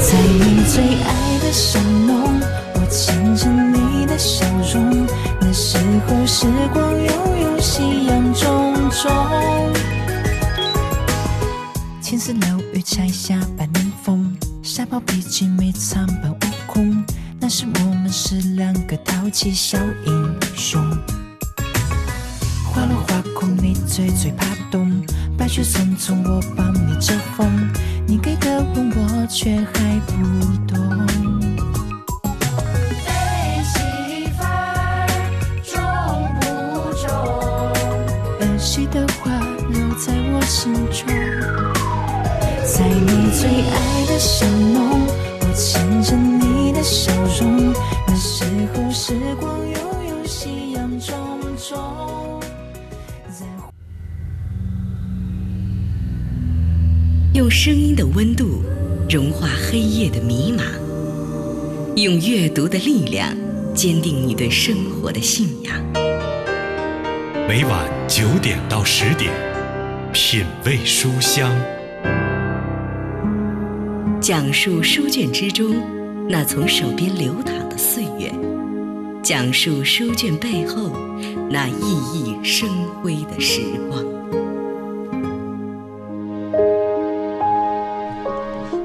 [0.00, 2.40] 在你最爱的巷弄，
[2.74, 5.06] 我牵着你的笑容，
[5.40, 9.12] 那时候时光悠悠，夕阳种种。
[12.00, 17.04] 青丝楼雨拆下百年风，沙包笔记没藏本悟空，
[17.46, 19.76] 那是我们是两个淘气小
[20.06, 20.82] 英雄。
[22.64, 24.90] 花落花空，你最最怕冻；
[25.36, 27.70] 白雪匆匆，我帮你遮风。
[28.06, 30.14] 你给的吻，我却还不
[30.66, 31.06] 懂。
[33.04, 33.12] 背
[33.62, 35.06] 媳妇儿
[35.62, 35.76] 重
[36.40, 36.44] 不
[36.96, 37.12] 重？
[38.40, 39.30] 儿戏的话
[39.68, 41.06] 留在我心中，
[42.64, 44.93] 在你最爱的小弄，我牵着你的笑
[47.40, 47.72] 容。
[48.06, 51.16] 那时候时光悠悠，夕阳重
[51.56, 52.40] 重。
[53.28, 53.44] 在
[57.32, 58.62] 用声音的温度
[59.10, 60.62] 融化黑夜的迷茫，
[61.96, 63.34] 用阅读的力量
[63.74, 65.74] 坚定你对生活的信仰。
[67.48, 69.32] 每晚九点到十点，
[70.12, 71.52] 品味书香。
[74.20, 75.76] 讲述书卷之中
[76.26, 78.32] 那从手边流淌的岁月，
[79.22, 80.90] 讲述书卷背后
[81.50, 82.68] 那熠熠生
[83.02, 84.23] 辉的时光。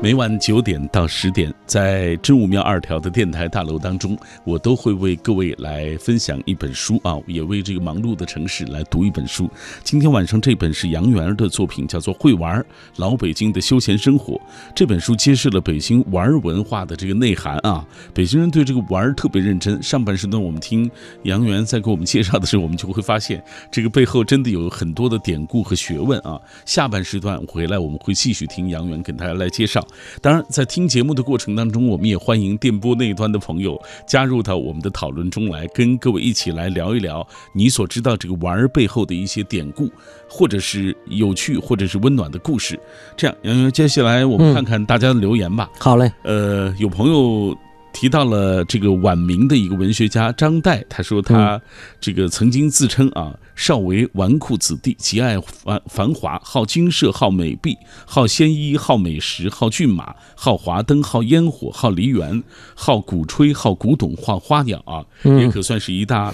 [0.01, 9.49] 每晚九点到十点，在真武庙二条的电台大楼当中，我都会为各位来分享一本书啊，也为这个忙碌的城市来读一本书。
[9.83, 14.35] 今天晚上这本是杨元儿的作品，叫做《会玩老北京的休闲生活》。
[14.73, 19.83] 这本书揭示了北京玩文化的这个内涵啊，北京人对这个玩特别认真。
[19.83, 20.89] 上半时段我们听
[21.23, 26.39] 杨元在给我们介绍的时候，我们就会发现这个背后真的有很多的典故和学问啊。
[26.65, 29.85] 下半时段回来我们会继续听杨元给大家来介绍。
[30.21, 39.89] 当然，在听节目的过程当中，我们也欢迎电波那一端的朋友加入到我们的讨论中来，跟各位一起来聊一聊你所知道这个玩儿背后的一些典故，
[40.29, 42.79] 或者是有趣，或者是温暖的故事。
[43.15, 45.69] 这样，杨洋，接下来我们看看大家的留言吧。
[45.79, 47.55] 好嘞，呃，有朋友
[47.91, 51.59] 提到了这个晚明的一个文学家张岱，他说他
[51.99, 62.43] 这个曾经自称啊，少为纨绔子弟，极爱繁繁华，好金舍，好美婢，好鲜衣，好美食，好骏马，好华灯，好烟火，好梨园，
[62.75, 65.39] 好鼓吹，好古董，好花鸟啊，嗯。
[65.39, 66.33] 也可算是一大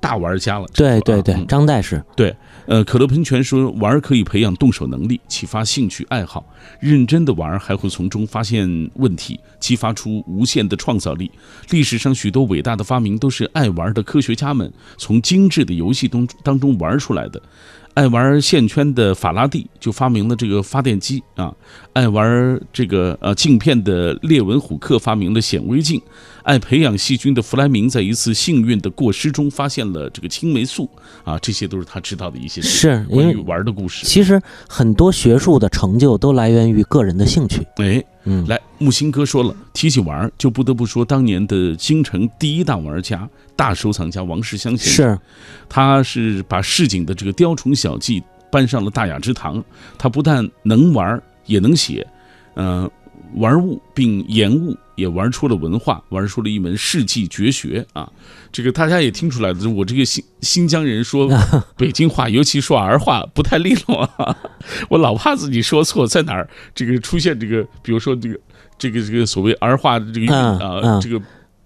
[0.00, 0.66] 大玩家了。
[0.74, 1.46] 对对对，嗯。
[1.46, 2.02] 张岱是。
[2.16, 2.34] 对，
[2.66, 6.44] 呃，可乐喷泉说玩可以培养动手能力，启发兴趣爱好。
[6.78, 11.30] 认真的玩还会从中发现问题，激发出无限的创造力。
[11.70, 17.42] 历史上许多伟大的发明都是爱玩的科学家们从精致的游戏中当中玩出来的。
[17.94, 21.54] 爱玩线圈的法拉第就发明了这个发电机啊，
[21.92, 26.00] 爱玩这个呃镜片的列文虎克发明了显微镜，
[26.42, 30.88] 爱培养细菌的弗莱明在一次幸运的过失中发现了这个青霉素
[31.24, 34.04] 啊，这些都是他知道的一些是关于玩的故事。
[34.04, 37.66] 其实很多学术的成就都来源于个人的兴趣。
[37.76, 45.12] 哎，嗯，来，木星哥说了，提起玩，就不得不说当年的京城第一大玩家、大收藏家王世襄先生。
[45.12, 45.18] 是，
[45.68, 49.62] 他是把市井的这个雕虫小技搬上了大雅之堂。
[49.96, 52.06] 他不但能玩，也能写，
[52.54, 52.90] 嗯、
[53.34, 58.10] 玩物并言物，也玩出了文化，玩出了一门世纪绝学啊！
[58.50, 61.28] 这个大家也听出来了，我这个新新疆人说
[61.76, 64.36] 北京话，尤其说儿话不太利落啊，
[64.90, 68.38] 我老怕自己说错，在哪儿这个出现这个，比如说这个
[68.78, 71.20] 这个这个所谓儿话的这个啊，嗯这个。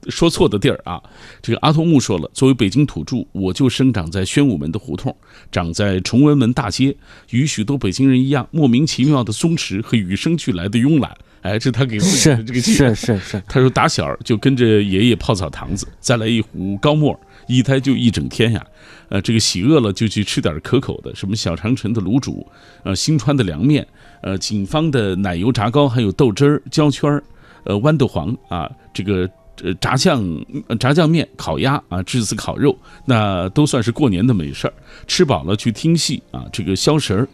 [0.09, 1.03] 说错的地儿啊！
[1.43, 5.17] 这个阿童木说了，作为北京土著，我就生长在宣武门的胡同，
[5.51, 6.97] 长在崇文门大街，
[7.31, 11.13] 与许多北京人一样，莫名其妙的松弛和与生俱来的慵懒。
[11.47, 18.65] 哎，这他给自己的是这个记是是是，他说打小就跟着爷爷泡澡堂子，再来一壶高沫，一待就一整天呀。
[19.09, 22.47] 呃，这个喜饿了就去吃点可口的，什么小长城的卤煮，
[22.83, 23.87] 呃，新川的凉面，
[24.21, 27.23] 呃，锦芳的奶油炸糕，还有豆汁儿、焦圈儿，
[27.65, 29.29] 呃，豌豆黄啊，这个。
[29.65, 30.23] 呃，炸酱、
[30.69, 34.75] 呃炸酱面、烤鸭啊，炙子烤肉，那都算是过年的美事儿。
[35.07, 37.29] 吃饱了去听戏啊，这个消食儿。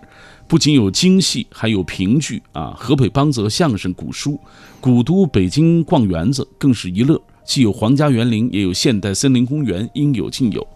[0.52, 4.38] 不仅有京戏，还有评剧啊，河北梆子和相声、古书。
[4.82, 10.68] 古都北京逛园子更是一乐，既有皇家园林，也有现代森林公园，应有尽有。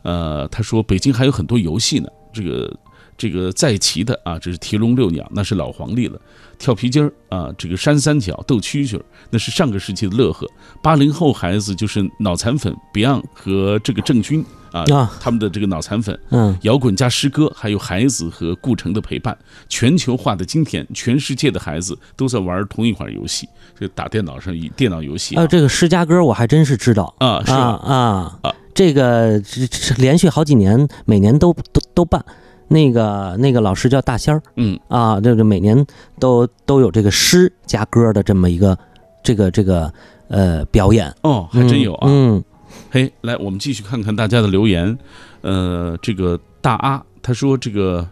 [0.00, 2.74] 呃，他说北京还有很多游戏呢，这个
[3.18, 6.16] 这个在骑的啊，这是提笼遛鸟，那是老黄历了；
[6.56, 10.48] 跳皮筋儿啊，这个扇三角、斗蛐蛐儿，那是上个世纪的乐呵。
[10.80, 16.16] 八零后孩子就是脑残粉 Beyond 和这个郑钧啊，啊他们的这个脑残粉。
[16.30, 19.36] 嗯，摇滚加诗歌，还有孩子和顾城的陪伴。
[19.68, 27.58] 全球化的今天，全世界的孩子都在玩同一款游戏，这打电脑上以电脑游戏啊呃，这个诗家歌我还真是知道啊是啊？
[27.58, 32.24] 啊啊这个这这连续好几年，每年都都都办。
[32.68, 35.86] 那个那个老师叫大仙儿嗯啊，这个每年
[36.20, 38.78] 都都有这个诗加歌的这么一个
[39.22, 39.92] 这个这个
[40.28, 41.12] 呃表演。
[41.22, 42.06] 哦，还真有啊。
[42.08, 42.44] 嗯，
[42.90, 44.96] 嘿，来，我们继续看看大家的留言。
[45.40, 48.06] 呃，这个大阿他说这个，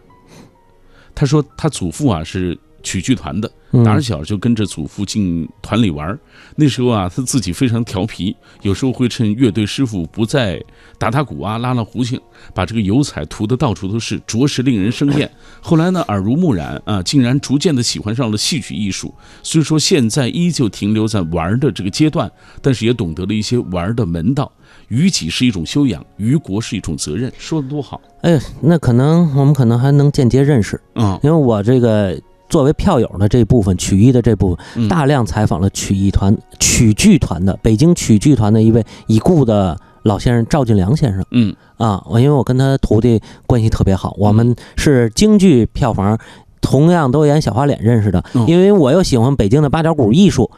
[1.13, 6.17] 他说他祖父啊是曲剧团的，嗯打小就跟着祖父进团里玩。
[6.55, 10.61] 那时候啊，他自己非常调皮，有时候会趁乐队师傅不在，
[10.97, 12.19] 打打鼓啊，拉拉胡琴，
[12.53, 15.29] 把这个油彩涂得到处都是，着实令人生厌。
[15.61, 19.13] 后来呢，耳濡目染啊，竟然逐渐的喜欢上了戏曲艺术。
[19.43, 24.51] 虽说现在依旧停留在玩儿的这个阶段，但是也懂得了一些玩儿的门道。
[24.89, 27.99] 于己是一种修养，于国是一种责任，说的多好。
[28.21, 32.19] 哎，那可能我们可能还能间接认识，嗯因为我这个
[32.49, 46.17] 作为票友的这部分曲艺的这部分，嗯大量采访了曲艺团、曲剧团的北京曲剧团的一位已故的老先生赵俊良先生嗯啊，我因为我跟他徒弟关系特别好，我们是京剧票房
[46.61, 50.49] 同样都演小花脸认识的，哦因为我又喜欢北京的八角鼓艺术。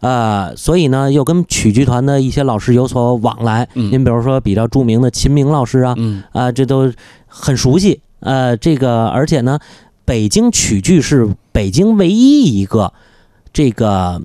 [0.00, 3.66] 呃，所以呢，又跟曲剧团的一些老师有所往来。
[3.74, 6.92] 嗯您比如说比较著名的秦明老师啊，嗯啊，这都
[7.26, 7.98] 很熟悉。
[8.20, 9.58] 呃，这个而且呢，
[10.06, 12.94] 北京曲剧是北京唯一一个
[13.52, 14.22] 这个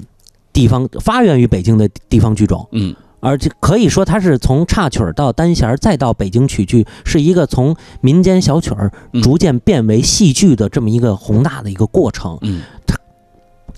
[0.53, 2.95] 地方发源于北京的地方剧种，嗯。
[3.19, 9.21] 而且可以说它是从插曲儿到单弦儿再到北京曲剧，是一个从民间小曲儿嗯。
[9.21, 12.37] 逐渐变为戏剧的这么一个宏大的一个过程。
[12.41, 12.61] 嗯。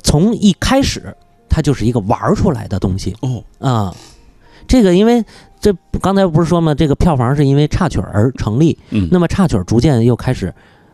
[0.02, 1.16] 从一开始，
[1.50, 3.16] 它就是一个玩儿出来的东西。
[3.22, 3.44] 哦。
[3.60, 3.94] 啊，
[4.66, 5.24] 这个因为
[5.60, 6.74] 这刚才不是说吗？
[6.74, 9.10] 这个票房是因为插曲儿而成立，嗯。
[9.12, 10.54] 那么插曲儿逐渐又开始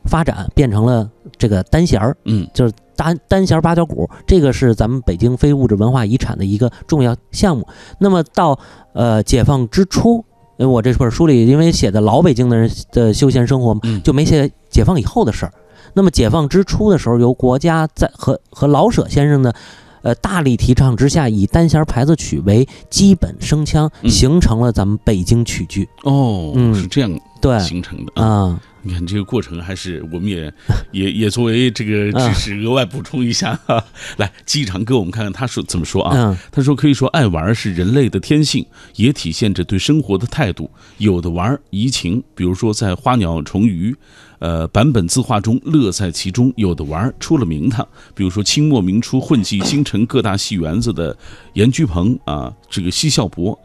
[0.10, 7.65] 发展，变成了这个单弦儿，嗯就是单单弦儿八角鼓，这个是咱们北京非物质文化遗产的一个重要项目。
[8.00, 8.60] 那么到
[8.93, 10.26] 呃解放之初。
[10.58, 15.54] 因为我这本书里，因为写的老北京的人的休闲生活嘛，嗯就没写解放以后的事儿。
[15.93, 19.56] 那么解放之初的时候，由国家在和和老舍先生的
[20.02, 25.88] 呃大力提倡之下，以单弦牌子曲为基本声腔，嗯形成了咱们北京曲剧。
[26.04, 28.22] 哦，嗯是这样对形成的。
[28.22, 30.52] 啊，你看这个过程，还是我们也
[30.92, 33.58] 也也作为这个 知识额外补充一下。
[33.66, 33.84] 哈。
[34.18, 36.14] 来，机场哥，我们看看他说怎么说啊？
[36.16, 40.70] 嗯他说可以说爱玩是人类的天性，也体现着对生活的态度。
[40.98, 43.96] 有的玩怡情，比如说在花鸟虫鱼。
[44.39, 51.15] 呃，版本字画中乐在其中，有的玩出了名堂，比如说清末明初混迹京城各大戏园子的
[51.54, 53.58] 严居鹏啊，这个奚孝伯，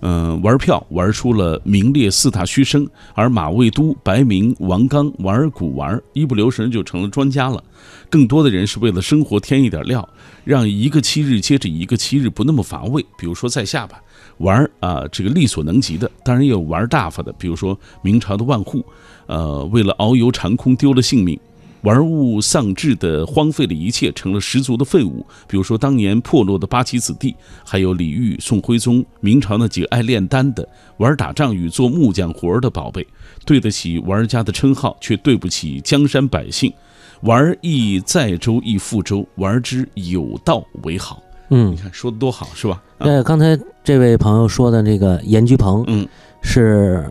[0.00, 7.62] 嗯，玩票玩出了名列四大须生，而马未都、白明、王刚玩古玩，一不留神就成了专家了。
[8.10, 10.08] 更多的人是为了生活添一点料，
[10.44, 13.04] 让一个七日接着一个七日不那么乏味。
[13.18, 14.00] 比如说在下吧，
[14.38, 18.84] 玩啊这个力所能及的，当然也有玩大发的，比如说明朝的万户，
[19.26, 21.38] 呃，为了遨游长空丢了性命。
[21.82, 25.24] 玩物丧志的荒废了一切，成了十足的废物。
[25.46, 30.66] 比如说当年破落的八旗子弟，还有李煜、宋徽宗，明朝那几个爱炼丹的、
[30.96, 33.06] 玩打仗与做木匠活儿的宝贝，
[33.44, 36.72] 对得起玩家的称号，却对不起江山百姓。
[37.20, 41.22] 玩亦载舟亦覆舟，玩之有道为好。
[41.48, 41.72] 嗯。
[41.72, 42.82] 你，看说的多好，是吧？
[42.98, 43.06] 啊。
[43.06, 46.06] 呃，刚才这位朋友说的这个严居鹏，嗯，
[46.42, 47.10] 是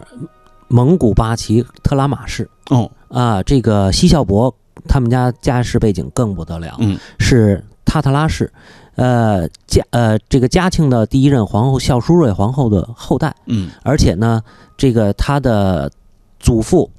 [0.67, 4.54] 蒙古八旗特拉玛氏哦，啊，这个西孝伯
[4.88, 6.98] 他们家家世背景更不得了，嗯。
[7.19, 8.52] 是塔特拉氏，
[8.96, 13.69] 呃嘉呃这个嘉庆的第一任皇后孝淑瑞皇后的后代，嗯。
[13.84, 14.41] 而且呢，
[14.76, 15.91] 这个他的
[16.39, 16.89] 祖父，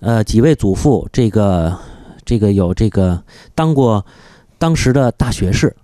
[0.00, 1.78] 呃几位祖父，这个
[2.24, 3.22] 这个有这个
[3.54, 4.04] 当过
[4.58, 5.74] 当时的大学士，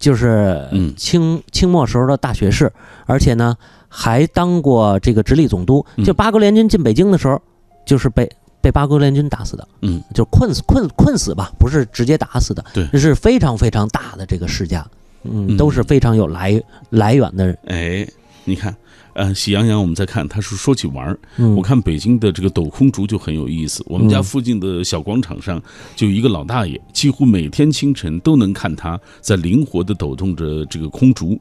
[0.00, 0.92] 就是嗯。
[0.96, 2.72] 清清末时候的大学士，
[3.06, 3.56] 而且呢
[3.88, 5.86] 还当过这个直隶总督。
[5.94, 6.04] 嗯。
[6.04, 7.40] 就八国联军进北京的时候，
[7.86, 8.28] 就是被
[8.60, 12.64] 被八国联军打死的，嗯，就困死困困死吧，不是直接打死的。
[12.74, 12.88] 对。
[12.90, 14.84] 这是非常非常大的这个世家，
[15.22, 15.56] 嗯，嗯。
[15.56, 17.56] 都是非常有来来源的人。
[17.66, 18.06] 哎，
[18.44, 18.74] 你看，
[19.14, 23.84] 呃，喜羊羊，我们再看，他是说起玩儿，嗯，我看北京的这个抖空竹就很有意思。
[23.86, 25.60] 我们家嗯附近的小广场上
[25.96, 31.38] 就有一个老大爷，几乎每天清晨都能看他在灵活地抖动着这个空竹。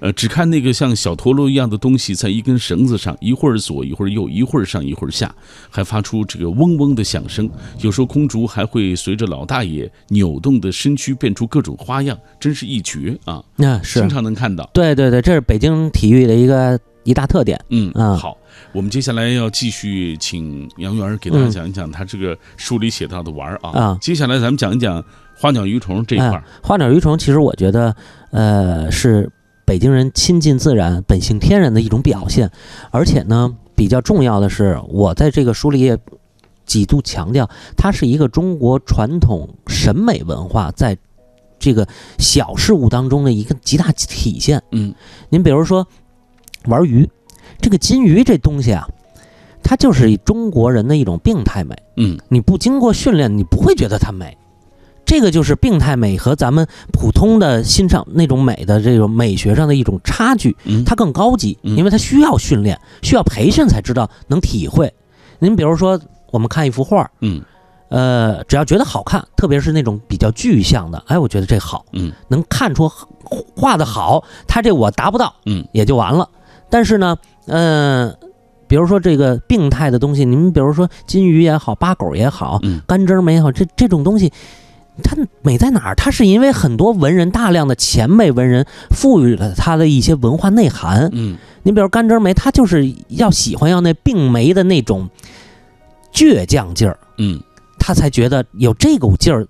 [0.00, 5.32] 呃，只看那个像小陀螺一样的东西，在一根绳子上，一会儿左一会儿右，一会儿上一会儿下，
[5.70, 7.48] 还发出这个嗡嗡的响声。
[7.82, 13.40] 有时候空竹还会随着老大爷扭动的身躯变出各种花样，真是一绝啊！
[13.54, 14.68] 那、是经常能看到。
[14.74, 17.58] 对对对，这是北京体育的一个一大特点。
[17.70, 18.36] 嗯，嗯好，
[18.72, 23.70] 我们接下来要继续请杨元儿给大家嗯讲一讲他这个书里写到的玩儿啊。
[23.70, 25.02] 啊接下来咱们讲一讲
[25.36, 26.44] 花鸟鱼虫这一块儿。
[26.62, 27.94] 花鸟鱼虫，其实我觉得，
[28.30, 29.30] 呃，是
[29.64, 32.50] 北京人亲近自然、本性天然的一种表现。
[32.90, 35.98] 而且呢，比较重要的是，我在这个书里也
[36.64, 40.96] 几度强调，它是一个中国传统审美文化在
[41.58, 41.86] 这个
[42.18, 44.62] 小事物当中的一个极大体现。
[44.70, 44.94] 嗯，
[45.28, 45.86] 您比如说
[46.66, 47.08] 玩鱼，
[47.60, 48.86] 这个金鱼这东西啊，
[49.62, 51.74] 它就是中国人的一种病态美。
[51.96, 54.36] 嗯，你不经过训练，你不会觉得它美。
[55.04, 64.92] 这个就是病态美和咱们普通的欣赏那种美的这种美学上的一种差距，嗯它更高级，嗯因为它需要训练，需要培训才知道能体会。
[65.38, 66.00] 您比如说，
[66.30, 67.42] 我们看一幅画，嗯
[67.88, 72.90] 呃，只要觉得好看，特别是那种比较具象的，哎，我觉得这好，嗯能看出
[73.54, 76.26] 画的好，他这我达不到，嗯也就完了。
[76.72, 77.18] 但是呢，
[77.48, 78.16] 嗯、
[78.66, 84.32] 比如说这个病态的东西，您比如说金鱼也好，八狗也好，嗯干针梅也好，这这种东西，
[85.04, 85.94] 它美在哪儿？
[85.94, 91.10] 它是因为很多文人，大量的前辈文人赋予了它的一些文化内涵。
[91.12, 95.10] 嗯你比如干针梅，它就是要喜欢要那病梅的那种
[96.10, 97.38] 倔强劲儿，嗯
[97.78, 99.46] 他才觉得有这股劲儿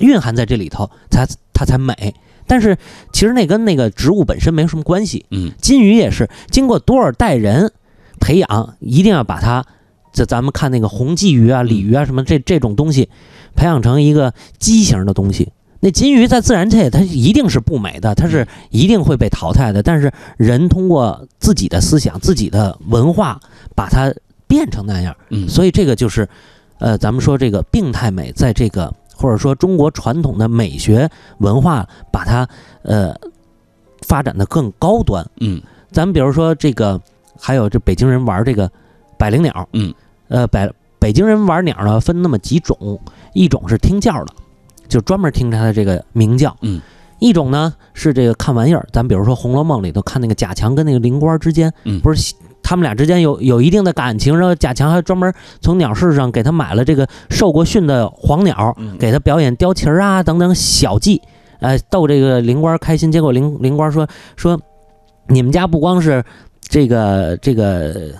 [0.00, 2.12] 蕴含在这里头，才它才美。
[2.46, 2.76] 但是
[3.12, 5.24] 其实那跟那个植物本身没什么关系。
[5.30, 7.72] 嗯金鱼也是经过多少代人
[8.20, 9.64] 培养，一定要把它，
[10.12, 13.08] 这咱们看那个红鲫鱼啊、鲤鱼啊什么这这种东西，
[13.54, 15.52] 培养成一个畸形的东西。
[15.80, 19.82] 那金鱼在自然界它一定是不美的，它是一定会被淘汰的。
[19.82, 23.38] 但是人通过自己的思想、自己的文化，
[23.74, 24.10] 把它
[24.46, 25.14] 变成那样。
[25.28, 26.26] 嗯，所以这个就是，
[26.78, 31.08] 呃，咱们说这个病态美，在这个或者说中国传统的美学
[31.38, 32.48] 文化，把它
[32.82, 33.14] 呃
[34.02, 35.24] 发展的更高端。
[35.40, 35.62] 嗯。
[35.90, 37.00] 咱们比如说这个，
[37.38, 38.68] 还有这北京人玩这个
[39.16, 39.94] 百灵鸟，嗯，
[40.26, 42.98] 呃，百北京人玩鸟呢分那么几种，
[43.32, 44.34] 一种是听叫的，
[44.88, 46.80] 就专门听它的这个鸣叫，嗯。
[47.20, 52.00] 一种呢是这个看玩意儿，咱比如说《红楼梦》里头看那个贾强跟那个灵官之间，嗯。
[52.00, 52.34] 不是
[52.64, 61.20] 他们俩之间有有一定的感情，然后贾强还专门从鸟市上给他买了这个受过训的黄鸟，嗯给他表演叼旗儿啊等等小技，
[61.60, 63.12] 呃，逗这个灵官开心。
[63.12, 64.58] 结果灵灵官说说，
[65.28, 66.24] 你们家不光是
[66.62, 68.10] 这个这个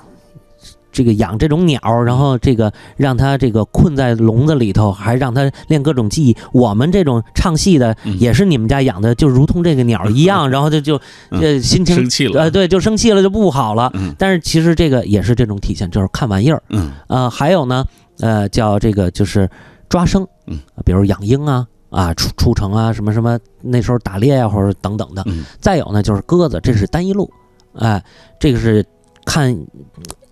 [0.95, 6.37] 这个养这种鸟，然后这个让它这个困在笼子里头，还让它练各种技艺。
[6.53, 10.97] 我们这种唱戏的嗯也是你们家养的，就如同这个鸟一样， 然后就就
[11.31, 13.91] 嗯这心情生气了呃，对，就生气了，就不好了。
[13.95, 16.63] 嗯但是其实这个也是这种体现，就是看玩意儿。
[16.71, 17.85] 嗯呃，还有呢，
[18.21, 19.51] 呃，叫这个就是
[19.89, 25.23] 抓生，嗯，比如养鹰啊，啊出出城啊，什么什么，那时候打猎啊，或者等等的。
[25.27, 27.29] 嗯再有呢，就是鸽子，这是单一路，
[27.75, 28.03] 哎，
[28.39, 28.85] 这个是
[29.25, 29.57] 看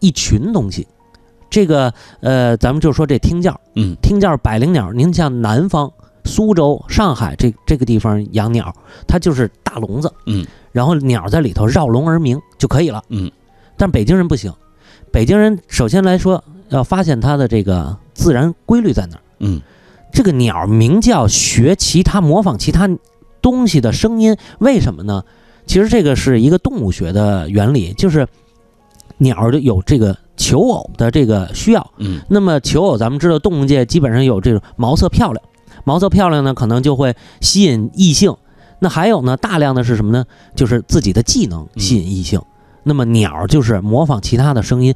[0.02, 0.86] 一群东西。
[1.48, 5.90] 这个呃，咱们就说这听叫，嗯听叫百灵鸟，您像南方
[6.24, 8.74] 苏州、上海这这个地方养鸟，
[9.06, 13.30] 它就是大笼子，嗯，然后鸟在里头绕笼而鸣就可以了，嗯。
[13.76, 14.52] 但北京人不行，
[15.10, 19.22] 北京人首先来说要发现它的这个自然规律在哪儿。
[19.40, 19.60] 嗯
[20.12, 22.88] 这个鸟鸣叫，学其他模仿其他
[23.40, 25.24] 东西的声音，为什么呢？
[25.66, 28.26] 其实这个是一个动物学的原理，就是
[29.18, 31.90] 鸟就有这个求偶的这个需要。
[31.98, 35.44] 嗯那么求偶，咱们知道动物界基本上有这种毛色漂亮，
[35.84, 38.34] 毛色漂亮呢，可能就会吸引异性。
[38.78, 40.24] 那还有呢，大量的是什么呢？
[40.56, 42.40] 就是自己的技能吸引异性。
[42.82, 44.92] 那么鸟儿就是模仿其他的声音，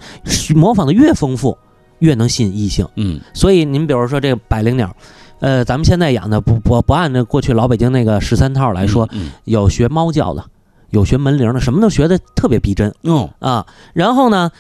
[0.56, 1.56] 模仿的越丰富，
[2.00, 2.88] 越能吸引异性。
[2.96, 4.92] 嗯所以您比如说这个百灵鸟，
[5.38, 10.44] 呃，咱们现在养的不不不按那过去老北京那个十三套来说，嗯有学猫叫的，
[10.90, 13.66] 有学门铃的，什么都学的特别逼真嗯啊。
[13.92, 14.50] 然后呢，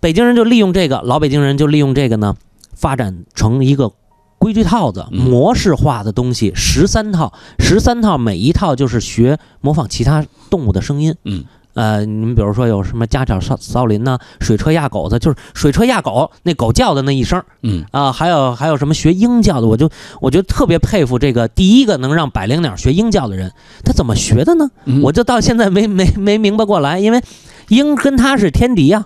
[0.00, 2.36] 北京人就利用这个，老北京人就利用这个呢，
[2.74, 3.92] 发展成一个
[4.38, 11.14] 规矩套子、嗯模式化的东西，十三套，十三套每一套就是学模仿其他动物的声音。
[11.24, 11.44] 嗯
[11.76, 19.90] 呃，你们比如说有什么家长少少林呐、水车压狗子，就是水车压狗，那狗叫的那一声，嗯啊，还有还有什么学鹰叫的，我就
[20.22, 23.52] 我就特别佩服这个第一个能让百灵鸟学鹰叫的人，
[23.84, 24.70] 他怎么学的呢？
[24.86, 27.22] 嗯我就到现在没没没明白过来，因为
[27.68, 29.04] 鹰跟他是天敌呀、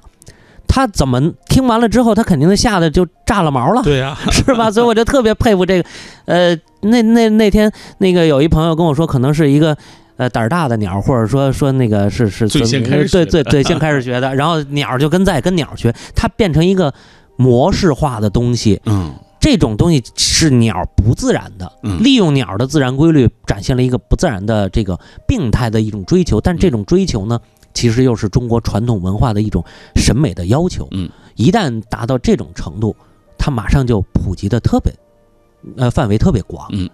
[0.68, 4.70] 他怎么听完了之后，他肯定是吓得就炸了毛了，对呀是吧？
[4.70, 5.88] 所以我就特别佩服这个，
[6.26, 9.76] 呃，那那那天那个有一朋友跟我说，可能是一个。
[10.20, 16.92] 呃，胆儿大的鸟，或者说说那个是是最先开始对对对，先开始学的，然后鸟就跟在跟鸟学，它变成一个
[17.36, 26.38] 模式化的东西，嗯这种东西是鸟不自然的，嗯利用鸟的自然规律，展现了一个不自然的这个病态的一种追求。
[26.38, 27.40] 但这种追求呢，
[27.72, 29.64] 其实又是中国传统文化的一种
[29.96, 30.86] 审美的要求。
[30.90, 32.94] 嗯，一旦达到这种程度，
[33.38, 34.92] 它马上就普及的特别，
[35.78, 36.68] 呃，范围特别广。
[36.72, 36.90] 嗯，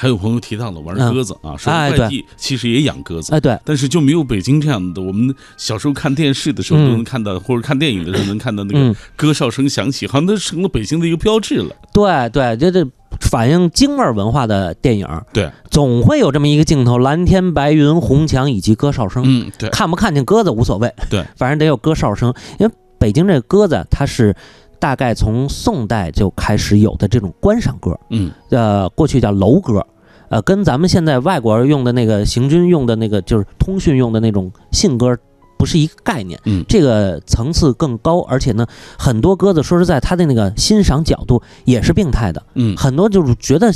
[0.00, 5.02] 还有朋友提到了玩嗯鸽子啊，说哎外地其实也养鸽子，哎，对，但是就没有北京这样的。
[5.02, 11.76] 我们小时候看电视的时候嗯都能看到，或者看电影的时候能看到那嗯个鸽哨声响起，好像那成了北京的一个标志了。
[11.92, 12.88] 对对，这这
[13.20, 19.22] 反映京味儿文化的电影，对，总会有这么一个镜头：蓝天白云、红墙以及鸽哨声。
[19.26, 22.32] 嗯，对，看不看见鸽子无所谓，对， 反正得有鸽哨声。
[22.58, 24.34] 因为北京这鸽子，它是
[24.78, 29.86] 大概从宋代就开始有的这种观赏鸽，嗯，呃，过去叫楼歌，
[30.30, 35.18] 呃，跟咱们现在外国人用的那个行军用的那个就是通讯用的那种信鸽。
[35.58, 38.66] 不是一个概念，嗯，这个层次更高，而且呢，
[38.98, 43.70] 很多鸽子说实在，它的那个欣赏角度也是病态的，嗯，很多就是觉得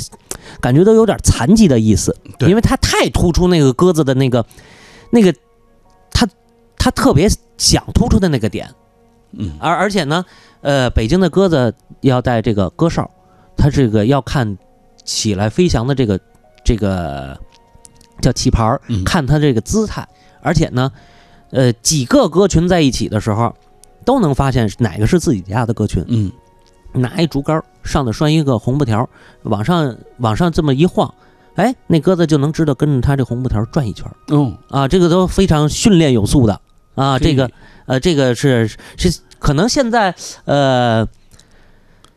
[0.59, 2.49] 感觉都有点残疾的意思，对。
[2.49, 4.43] 因为它太突出那个鸽子的那个
[5.11, 5.31] 那个，
[6.09, 6.27] 它
[6.75, 7.29] 它特别
[7.59, 8.67] 想突出的那个点，
[9.33, 10.25] 嗯，而而且呢，
[10.61, 13.07] 呃，北京的鸽子要带这个鸽哨，
[13.55, 14.57] 它这个要看
[15.03, 16.19] 起来飞翔的这个
[16.65, 17.39] 这个
[18.19, 20.05] 叫旗牌儿，嗯看他这个姿态，
[20.41, 20.91] 而且呢。
[21.51, 23.55] 呃，几个鸽群在一起的时候，
[24.03, 26.03] 都能发现哪个是自己家的鸽群。
[26.07, 26.29] 嗯，
[26.91, 29.07] 拿一竹竿上头拴一个红布条，
[29.43, 31.13] 往上往上这么一晃，
[31.53, 34.05] 哎，那鸽子就能知道跟着它这红布条转一圈。
[34.29, 36.59] 哦，啊，这个都非常训练有素的
[36.95, 37.17] 啊。
[37.19, 37.49] 这个
[37.85, 40.13] 呃，这个是是可能现在
[40.43, 41.07] 呃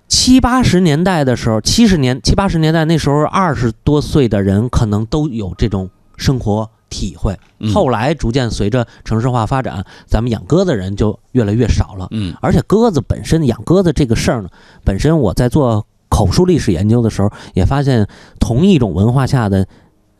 [0.09, 7.39] 七八十年代的时候，七十年七八十年代那时候二十多岁的人可能都有这种生活体会。
[7.59, 7.73] 嗯。
[7.73, 12.09] 后来逐渐随着城市化发展，咱们养鸽子人就越来越少了。
[12.11, 12.35] 嗯。
[12.41, 14.49] 而且鸽子本身养鸽子这个事儿呢，
[14.83, 18.09] 本身我在做口述历史研究的时候，也发现
[18.41, 19.67] 同一种文化下的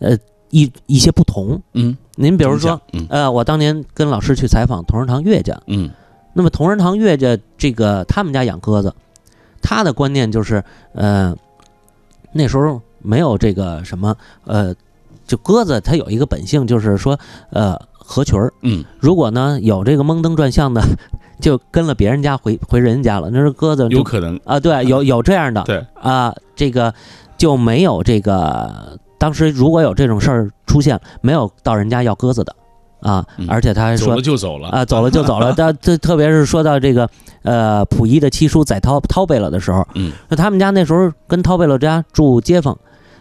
[0.01, 0.17] 呃
[0.51, 1.63] 一一些不同。
[1.73, 3.07] 嗯，您比如说嗯。
[3.09, 5.89] 呃，我当年跟老师去采访同仁堂岳家，嗯。
[6.35, 8.95] 那么同仁堂岳家这个他们家养鸽子，
[9.63, 11.35] 他的观念就是，呃，
[12.33, 14.75] 那时候没有这个什么，呃，
[15.27, 17.19] 就鸽子它有一个本性，就是说，
[17.51, 18.53] 呃，合群儿。
[18.63, 18.85] 嗯。
[18.99, 20.83] 如果呢有这个蒙灯转向的，
[21.41, 24.39] 就跟了别人家回回人家了，那是鸽子有可能。
[24.45, 25.85] 啊，对，有 有这样的，对。
[25.95, 26.93] 啊，这个
[27.37, 32.55] 就没有这个当时如果有这种事儿出现，没有到人家要鸽子的
[33.01, 35.55] 啊，嗯而且他还说走了就走了啊，走了就走了。
[35.57, 37.09] 但这特别是说到这个
[37.43, 42.77] 呃溥仪的七叔载涛涛贝勒的时候，嗯，那他们家那时候跟涛贝勒家住街坊，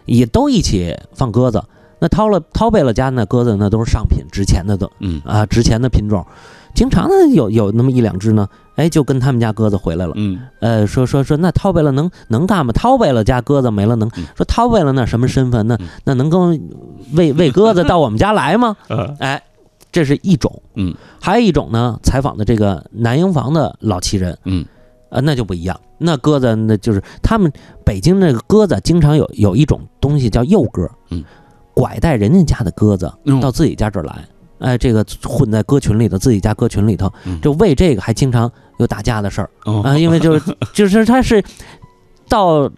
[0.06, 1.62] 也都一起放鸽子。
[2.00, 6.24] 那涛了涛贝勒家那鸽子那都是上品值钱的都嗯啊，值钱的品种。
[6.74, 10.12] 经常呢有有那么一两只呢，哎，就跟他们家鸽子回来了。
[10.14, 12.72] 嗯呃，说说说，那涛贝勒能能干吗？
[12.72, 15.66] 涛贝勒家鸽子没了能嗯说涛贝勒那什么身份？
[15.66, 16.60] 那嗯那能跟
[17.14, 18.76] 喂喂鸽子到我们家来吗？
[18.88, 19.42] 呃 哎，
[19.90, 20.62] 这是一种。
[20.74, 20.94] 嗯。
[21.20, 24.64] 还有一种呢，采访的这个南营房的老旗人，嗯。
[25.10, 25.80] 呃，那就不一样。
[25.96, 27.50] 那鸽子那就是他们
[27.82, 31.24] 北京那个鸽子，经常有有一种东西叫幼鸽，嗯，
[31.72, 34.28] 拐带人家家的鸽子嗯到自己家这儿来，
[34.58, 37.10] 哎，这个混在鸽群里头，自己家鸽群里头。
[37.24, 39.48] 嗯，就为这个还经常有打架的事儿。
[39.64, 39.80] 哦。
[39.82, 41.42] 啊，因为就是 就是他是
[42.28, 42.70] 到。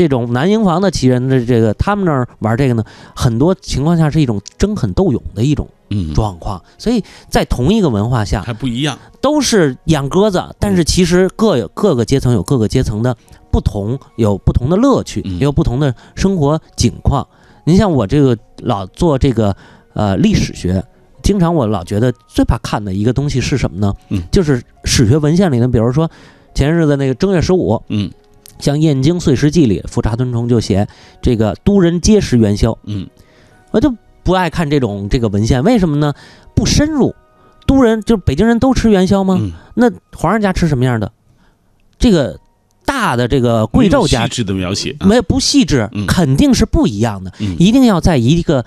[0.00, 2.82] 这种南营房的旗人的这个，他们那儿玩这个呢，
[3.14, 6.14] 很多情况下是一种争狠斗勇的一种嗯。
[6.14, 8.98] 状况，所以在同一个文化下，还不一样。
[9.20, 13.14] 都是养鸽子，但是其实各有各个阶层有各个阶层的
[13.50, 15.34] 不同，有不同的乐趣，嗯。
[15.34, 17.28] 也有不同的生活景况。
[17.64, 19.54] 您像我这个老做这个
[19.92, 20.82] 呃历史学，
[21.22, 23.94] 经常我老觉得最怕看的一个东西是什么呢？
[24.08, 24.22] 嗯。
[24.32, 26.10] 就是史学文献里呢，比如说
[26.54, 28.10] 前日子那个正月十五，嗯
[28.60, 30.86] 像《燕京岁时记》里，富察敦崇就写
[31.20, 33.08] 这个都人皆食元宵，嗯
[33.70, 36.14] 我就不爱看这种这个文献，为什么呢？
[36.54, 37.14] 不深入。
[37.66, 39.36] 都人就是北京人都吃元宵吗？
[39.40, 41.12] 嗯，那皇上家吃什么样的？
[41.98, 42.40] 这个
[42.84, 47.32] 大的这个贵胄家没有细致的描写啊没有不细致嗯，肯定是不一样的。
[47.38, 48.64] 嗯一定要在一个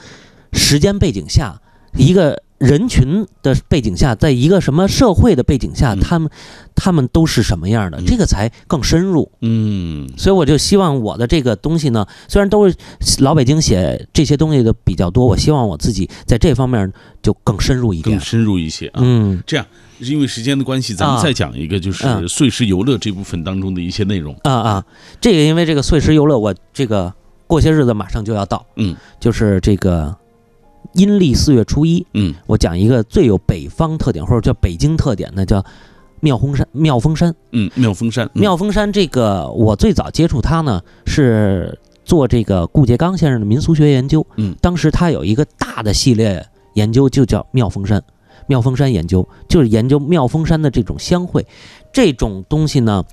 [0.54, 1.60] 时间背景下，
[1.98, 5.99] 一个人群的背景下，在一个什么社会的背景下，嗯。
[5.99, 6.30] 他们
[6.74, 8.05] 他们都是什么样的，嗯。
[8.05, 9.30] 这个才更深入。
[9.41, 10.09] 嗯。
[10.18, 12.76] 所以我就希望我的这个东西呢，虽然都是
[13.20, 16.91] 老北京写这些东西的比较多，我希望我自己在这方面
[17.22, 18.18] 就更深入一点。
[18.18, 19.01] 更深入一些啊。
[19.03, 19.43] 嗯。
[19.45, 19.66] 这样，
[19.99, 21.22] 因为时间的关系，咱们啊。
[21.22, 24.34] 再讲一个，就是嗯碎石游乐这部分当中的一些内容。
[24.43, 24.86] 啊啊，
[25.20, 27.14] 这个因为这个碎石游乐，我这个
[27.45, 28.95] 过些日子马上就要到，嗯。
[29.20, 30.16] 就是这个
[30.94, 35.64] 阴历四月初一，嗯我讲一个最有北方特点或者叫北京特点的，叫
[36.20, 36.68] 妙峰山。
[36.72, 44.26] 妙峰山，嗯，妙峰山，嗯妙峰山这个我最早接触它呢是做这个顾颉刚先生的民俗学研究。
[44.38, 48.02] 嗯当时他有一个大的系列研究，就叫妙峰山。
[48.48, 51.46] 妙峰山研究就是研究妙峰山的这种相会，
[51.91, 53.04] 这种东西呢，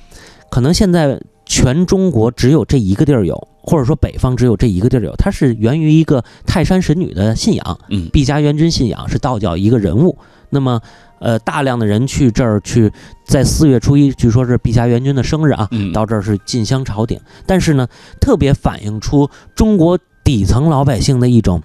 [0.50, 3.48] 可能现在全中国只有这一个地儿有。
[3.62, 10.16] 或者说北方只有这一个地儿有，它是源于一个泰山神女的信仰，嗯毕加元君信仰是道教一个人物。
[10.52, 10.80] 那么，
[11.20, 12.92] 呃，大量的人去这儿去，
[13.24, 17.20] 在四月初一，据说是毕加元君的生日啊，嗯到这儿是进香朝顶。
[17.46, 17.86] 但是呢，
[18.20, 21.62] 特别反映出中国底层老百姓的一种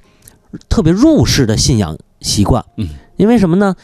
[0.70, 2.64] 特别入世的信仰习惯。
[2.78, 3.76] 嗯，因为什么呢？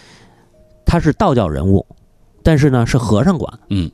[0.85, 1.85] 他是道教人物，
[2.43, 3.89] 但是呢是和尚管，嗯，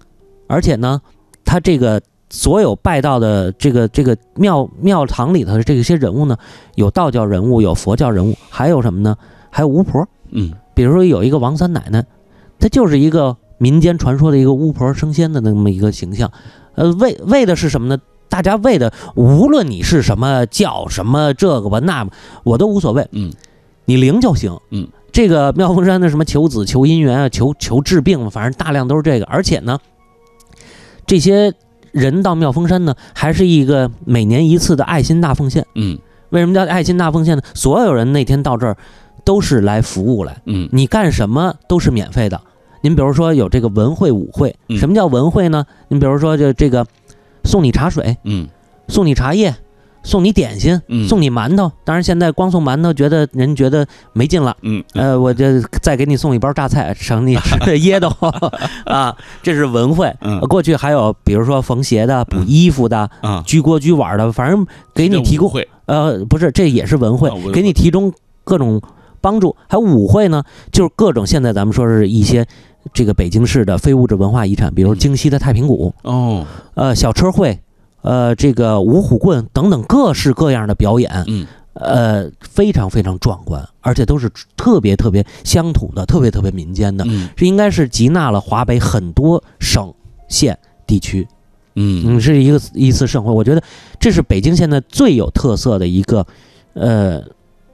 [0.47, 1.01] 而且呢，
[1.45, 6.38] 他这个所有拜到的这个这个庙庙堂里头的这些人物呢，
[6.75, 9.15] 有道教人物，有佛教人物，还有什么呢？
[9.49, 10.07] 还有巫婆。
[10.32, 12.05] 嗯比如说有一个王三奶奶，
[12.59, 16.32] 她就是一个民间传说的一个巫婆升仙的那么一个形象。
[16.75, 17.97] 呃，为为的是什么呢？
[18.30, 22.11] 大家为的，无论你是什么教什么这个吧那吧，
[22.43, 23.07] 我都无所谓。
[23.13, 23.32] 嗯，
[23.86, 24.59] 你灵就行。
[24.69, 29.25] 嗯，这个妙峰山的什么求子、求姻缘啊，求求治病，反正大量都是这个。
[29.25, 29.80] 而且呢，
[31.07, 31.53] 这些
[31.98, 35.66] 人到妙峰山呢，还是一个每年一次的爱心大奉献。
[35.76, 35.98] 嗯
[36.30, 37.43] 为什么叫爱心大奉献呢？
[37.54, 38.76] 所有人那天到这儿
[39.24, 42.39] 都是来服务来，嗯你干什么都是免费的。
[42.82, 45.66] 您比如说有这个文会舞会，嗯什么叫文会呢？
[45.88, 46.86] 您比如说就这个
[47.43, 48.48] 送你茶水，嗯
[48.89, 49.56] 送你茶叶，
[50.04, 51.72] 送你点心，嗯送你馒头。
[51.84, 54.56] 当然现在光送馒头，觉得人觉得没劲了。
[54.62, 58.32] 嗯呃，我就再给你送一包榨菜，省你吃噎得慌
[58.86, 59.16] 啊。
[59.43, 60.14] 这是文会。
[60.22, 68.82] 嗯过去还有比如说缝鞋的、补衣服的、啊，居锅居碗的，反正给你提供会呃，不是，这也是文会给你提供各种
[69.20, 69.56] 帮助。
[69.68, 72.45] 还有舞会呢，就是各种现在咱们说是一些
[72.93, 76.45] 这个北京市的非物质文化遗产，比如嗯京西的太平鼓，哦，
[76.76, 77.60] 呃，小车会，
[78.02, 87.06] 呃，这个五虎棍等等各式各样的表演，嗯呃，非常非常壮观，而且都是特别特别乡土的，特别特别民间的。
[87.08, 89.93] 嗯这应该是集纳了华北很多省
[90.28, 91.28] 县地区。
[91.76, 93.62] 嗯嗯，是一个一次盛会，我觉得
[94.00, 96.26] 这是北京现在最有特色的一个
[96.74, 97.22] 呃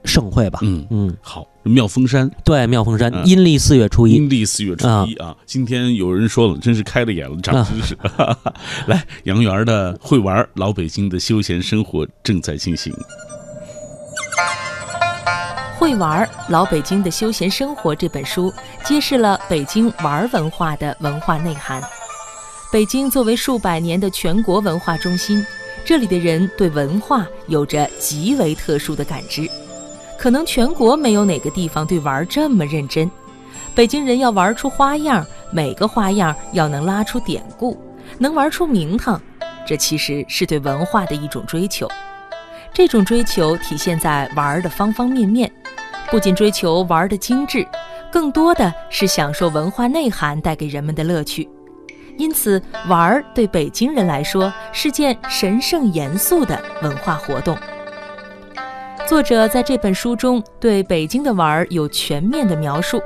[0.04, 0.58] 盛会吧。
[0.62, 7.96] 嗯，嗯，好，妙峰山对，妙峰山嗯阴历四月初一，阴历四月初一啊，今天有人说了，真是开了眼了，长知识。
[8.86, 12.92] 来，杨园的会玩老北京的休闲生活正在进行。
[15.76, 18.52] 会玩儿老北京的休闲生活这本书
[18.84, 21.82] 揭示了北京玩儿文化的文化内涵。
[22.72, 25.44] 北京作为数百年的全国文化中心，
[25.84, 29.48] 这里的人对文化有着极为特殊的感知，
[30.18, 33.10] 可能全国没有哪个地方对玩这么认真。
[33.74, 37.76] 北京人要玩出花样，每个花样要能拉出典故，
[38.18, 39.20] 能玩出名堂，
[39.66, 41.88] 这其实是对文化的一种追求。
[42.72, 45.50] 这种追求体现在玩儿的方方面面，
[46.10, 47.66] 不仅追求玩儿的精致，
[48.12, 51.48] 更多的是享受文化内涵带给人们的乐趣。
[52.16, 57.58] 因此，玩儿对北京人来说是件神圣严肃的文化活动。
[59.06, 63.02] 作者在这本书中对北京的玩儿有全面的描述，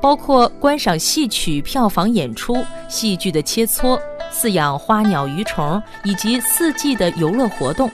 [0.00, 4.00] 包括观赏戏曲票房演出、戏剧的切磋、
[4.32, 7.90] 饲养花鸟鱼虫以及四季的游乐活动。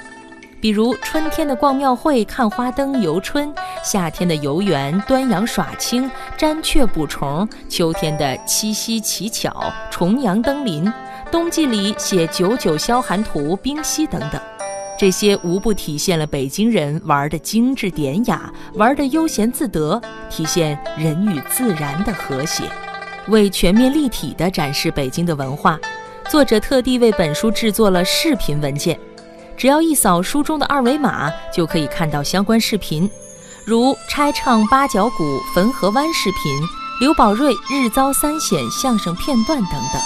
[0.61, 3.53] 比如春天的逛庙会、看花灯、游春；
[3.83, 10.89] 夏天的游园、端阳耍青、瞻雀捕虫；秋天的七夕乞巧、重阳登临；
[11.31, 14.41] 冬季里写九九消寒图、冰溪等等。
[14.99, 22.65] 这些无不体现了北京人玩的精致典雅，玩的悠闲自得，体现人与自然的和谐。
[23.29, 25.79] 为全面立体地展示北京的文化，
[26.29, 28.99] 作者特地为本书制作了视频文件。
[29.57, 33.09] 只要一扫书中的二维码，就可以看到相关视频，
[33.65, 36.61] 如拆唱八角鼓、汾河湾视频、
[37.01, 40.03] 刘宝瑞日遭三险相声片段等等。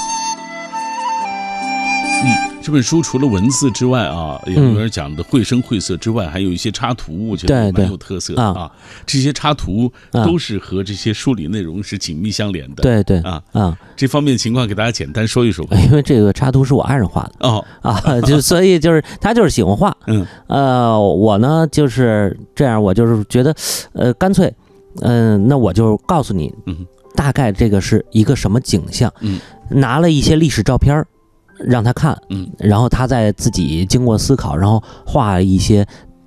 [2.62, 8.60] 嗯，这本书除了文字之外啊，有人讲的绘声绘色之外，还有一些插图，我觉得蛮有特色的啊。
[8.60, 8.72] 啊。
[9.04, 10.24] 这些插图啊。
[10.24, 12.82] 都是和这些书里内容是紧密相连的。
[12.82, 13.42] 对对啊。
[13.52, 15.76] 啊，这方面情况给大家简单说一说吧。
[15.78, 17.32] 因为这个插图是我爱人画的。
[17.40, 17.64] 哦。
[17.80, 23.54] 啊，就所以就是他就是喜欢画， 嗯，呃，我呢就是这样，我就是觉得，
[23.92, 24.52] 呃，干脆，
[25.00, 29.40] 嗯、那我就告诉你，嗯，大概这个是一个什么景象，嗯，
[29.70, 31.06] 拿了一些历史照片儿
[31.64, 35.86] 让他看，嗯，然后他再自己经过思考，然后画一些，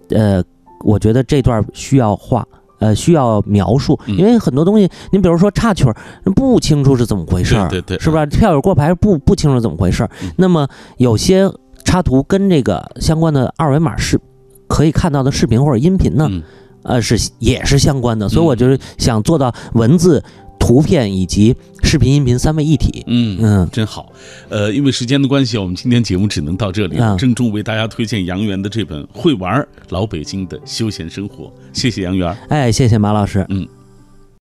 [0.09, 0.43] 呃，
[0.83, 2.45] 我觉得这段需要画。
[2.77, 5.95] 呃，需要描述，嗯因为很多东西，您比如说插曲儿，
[6.35, 8.25] 不清楚是怎么回事儿，对对对是吧？
[8.25, 10.09] 票友过牌不不清楚怎么回事儿。
[10.21, 10.67] 嗯那么
[10.97, 11.49] 有些
[11.85, 14.19] 插图跟这个相关的二维码是
[14.67, 16.43] 可以看到的视频或者音频呢，嗯
[16.83, 20.21] 呃，是也是相关的，所以我就是想做到文字。
[20.59, 23.03] 图片以及视频、音频三位一体。
[23.07, 24.11] 嗯嗯真好。
[24.49, 27.07] 呃，因为时间的关系，我们今天节目只能到这里了。
[27.07, 32.35] 啊郑重为大家推荐杨元的这本《会玩儿老北京的休闲生活》，谢谢杨元。
[32.49, 33.45] 哎，谢谢马老师。
[33.49, 33.67] 嗯。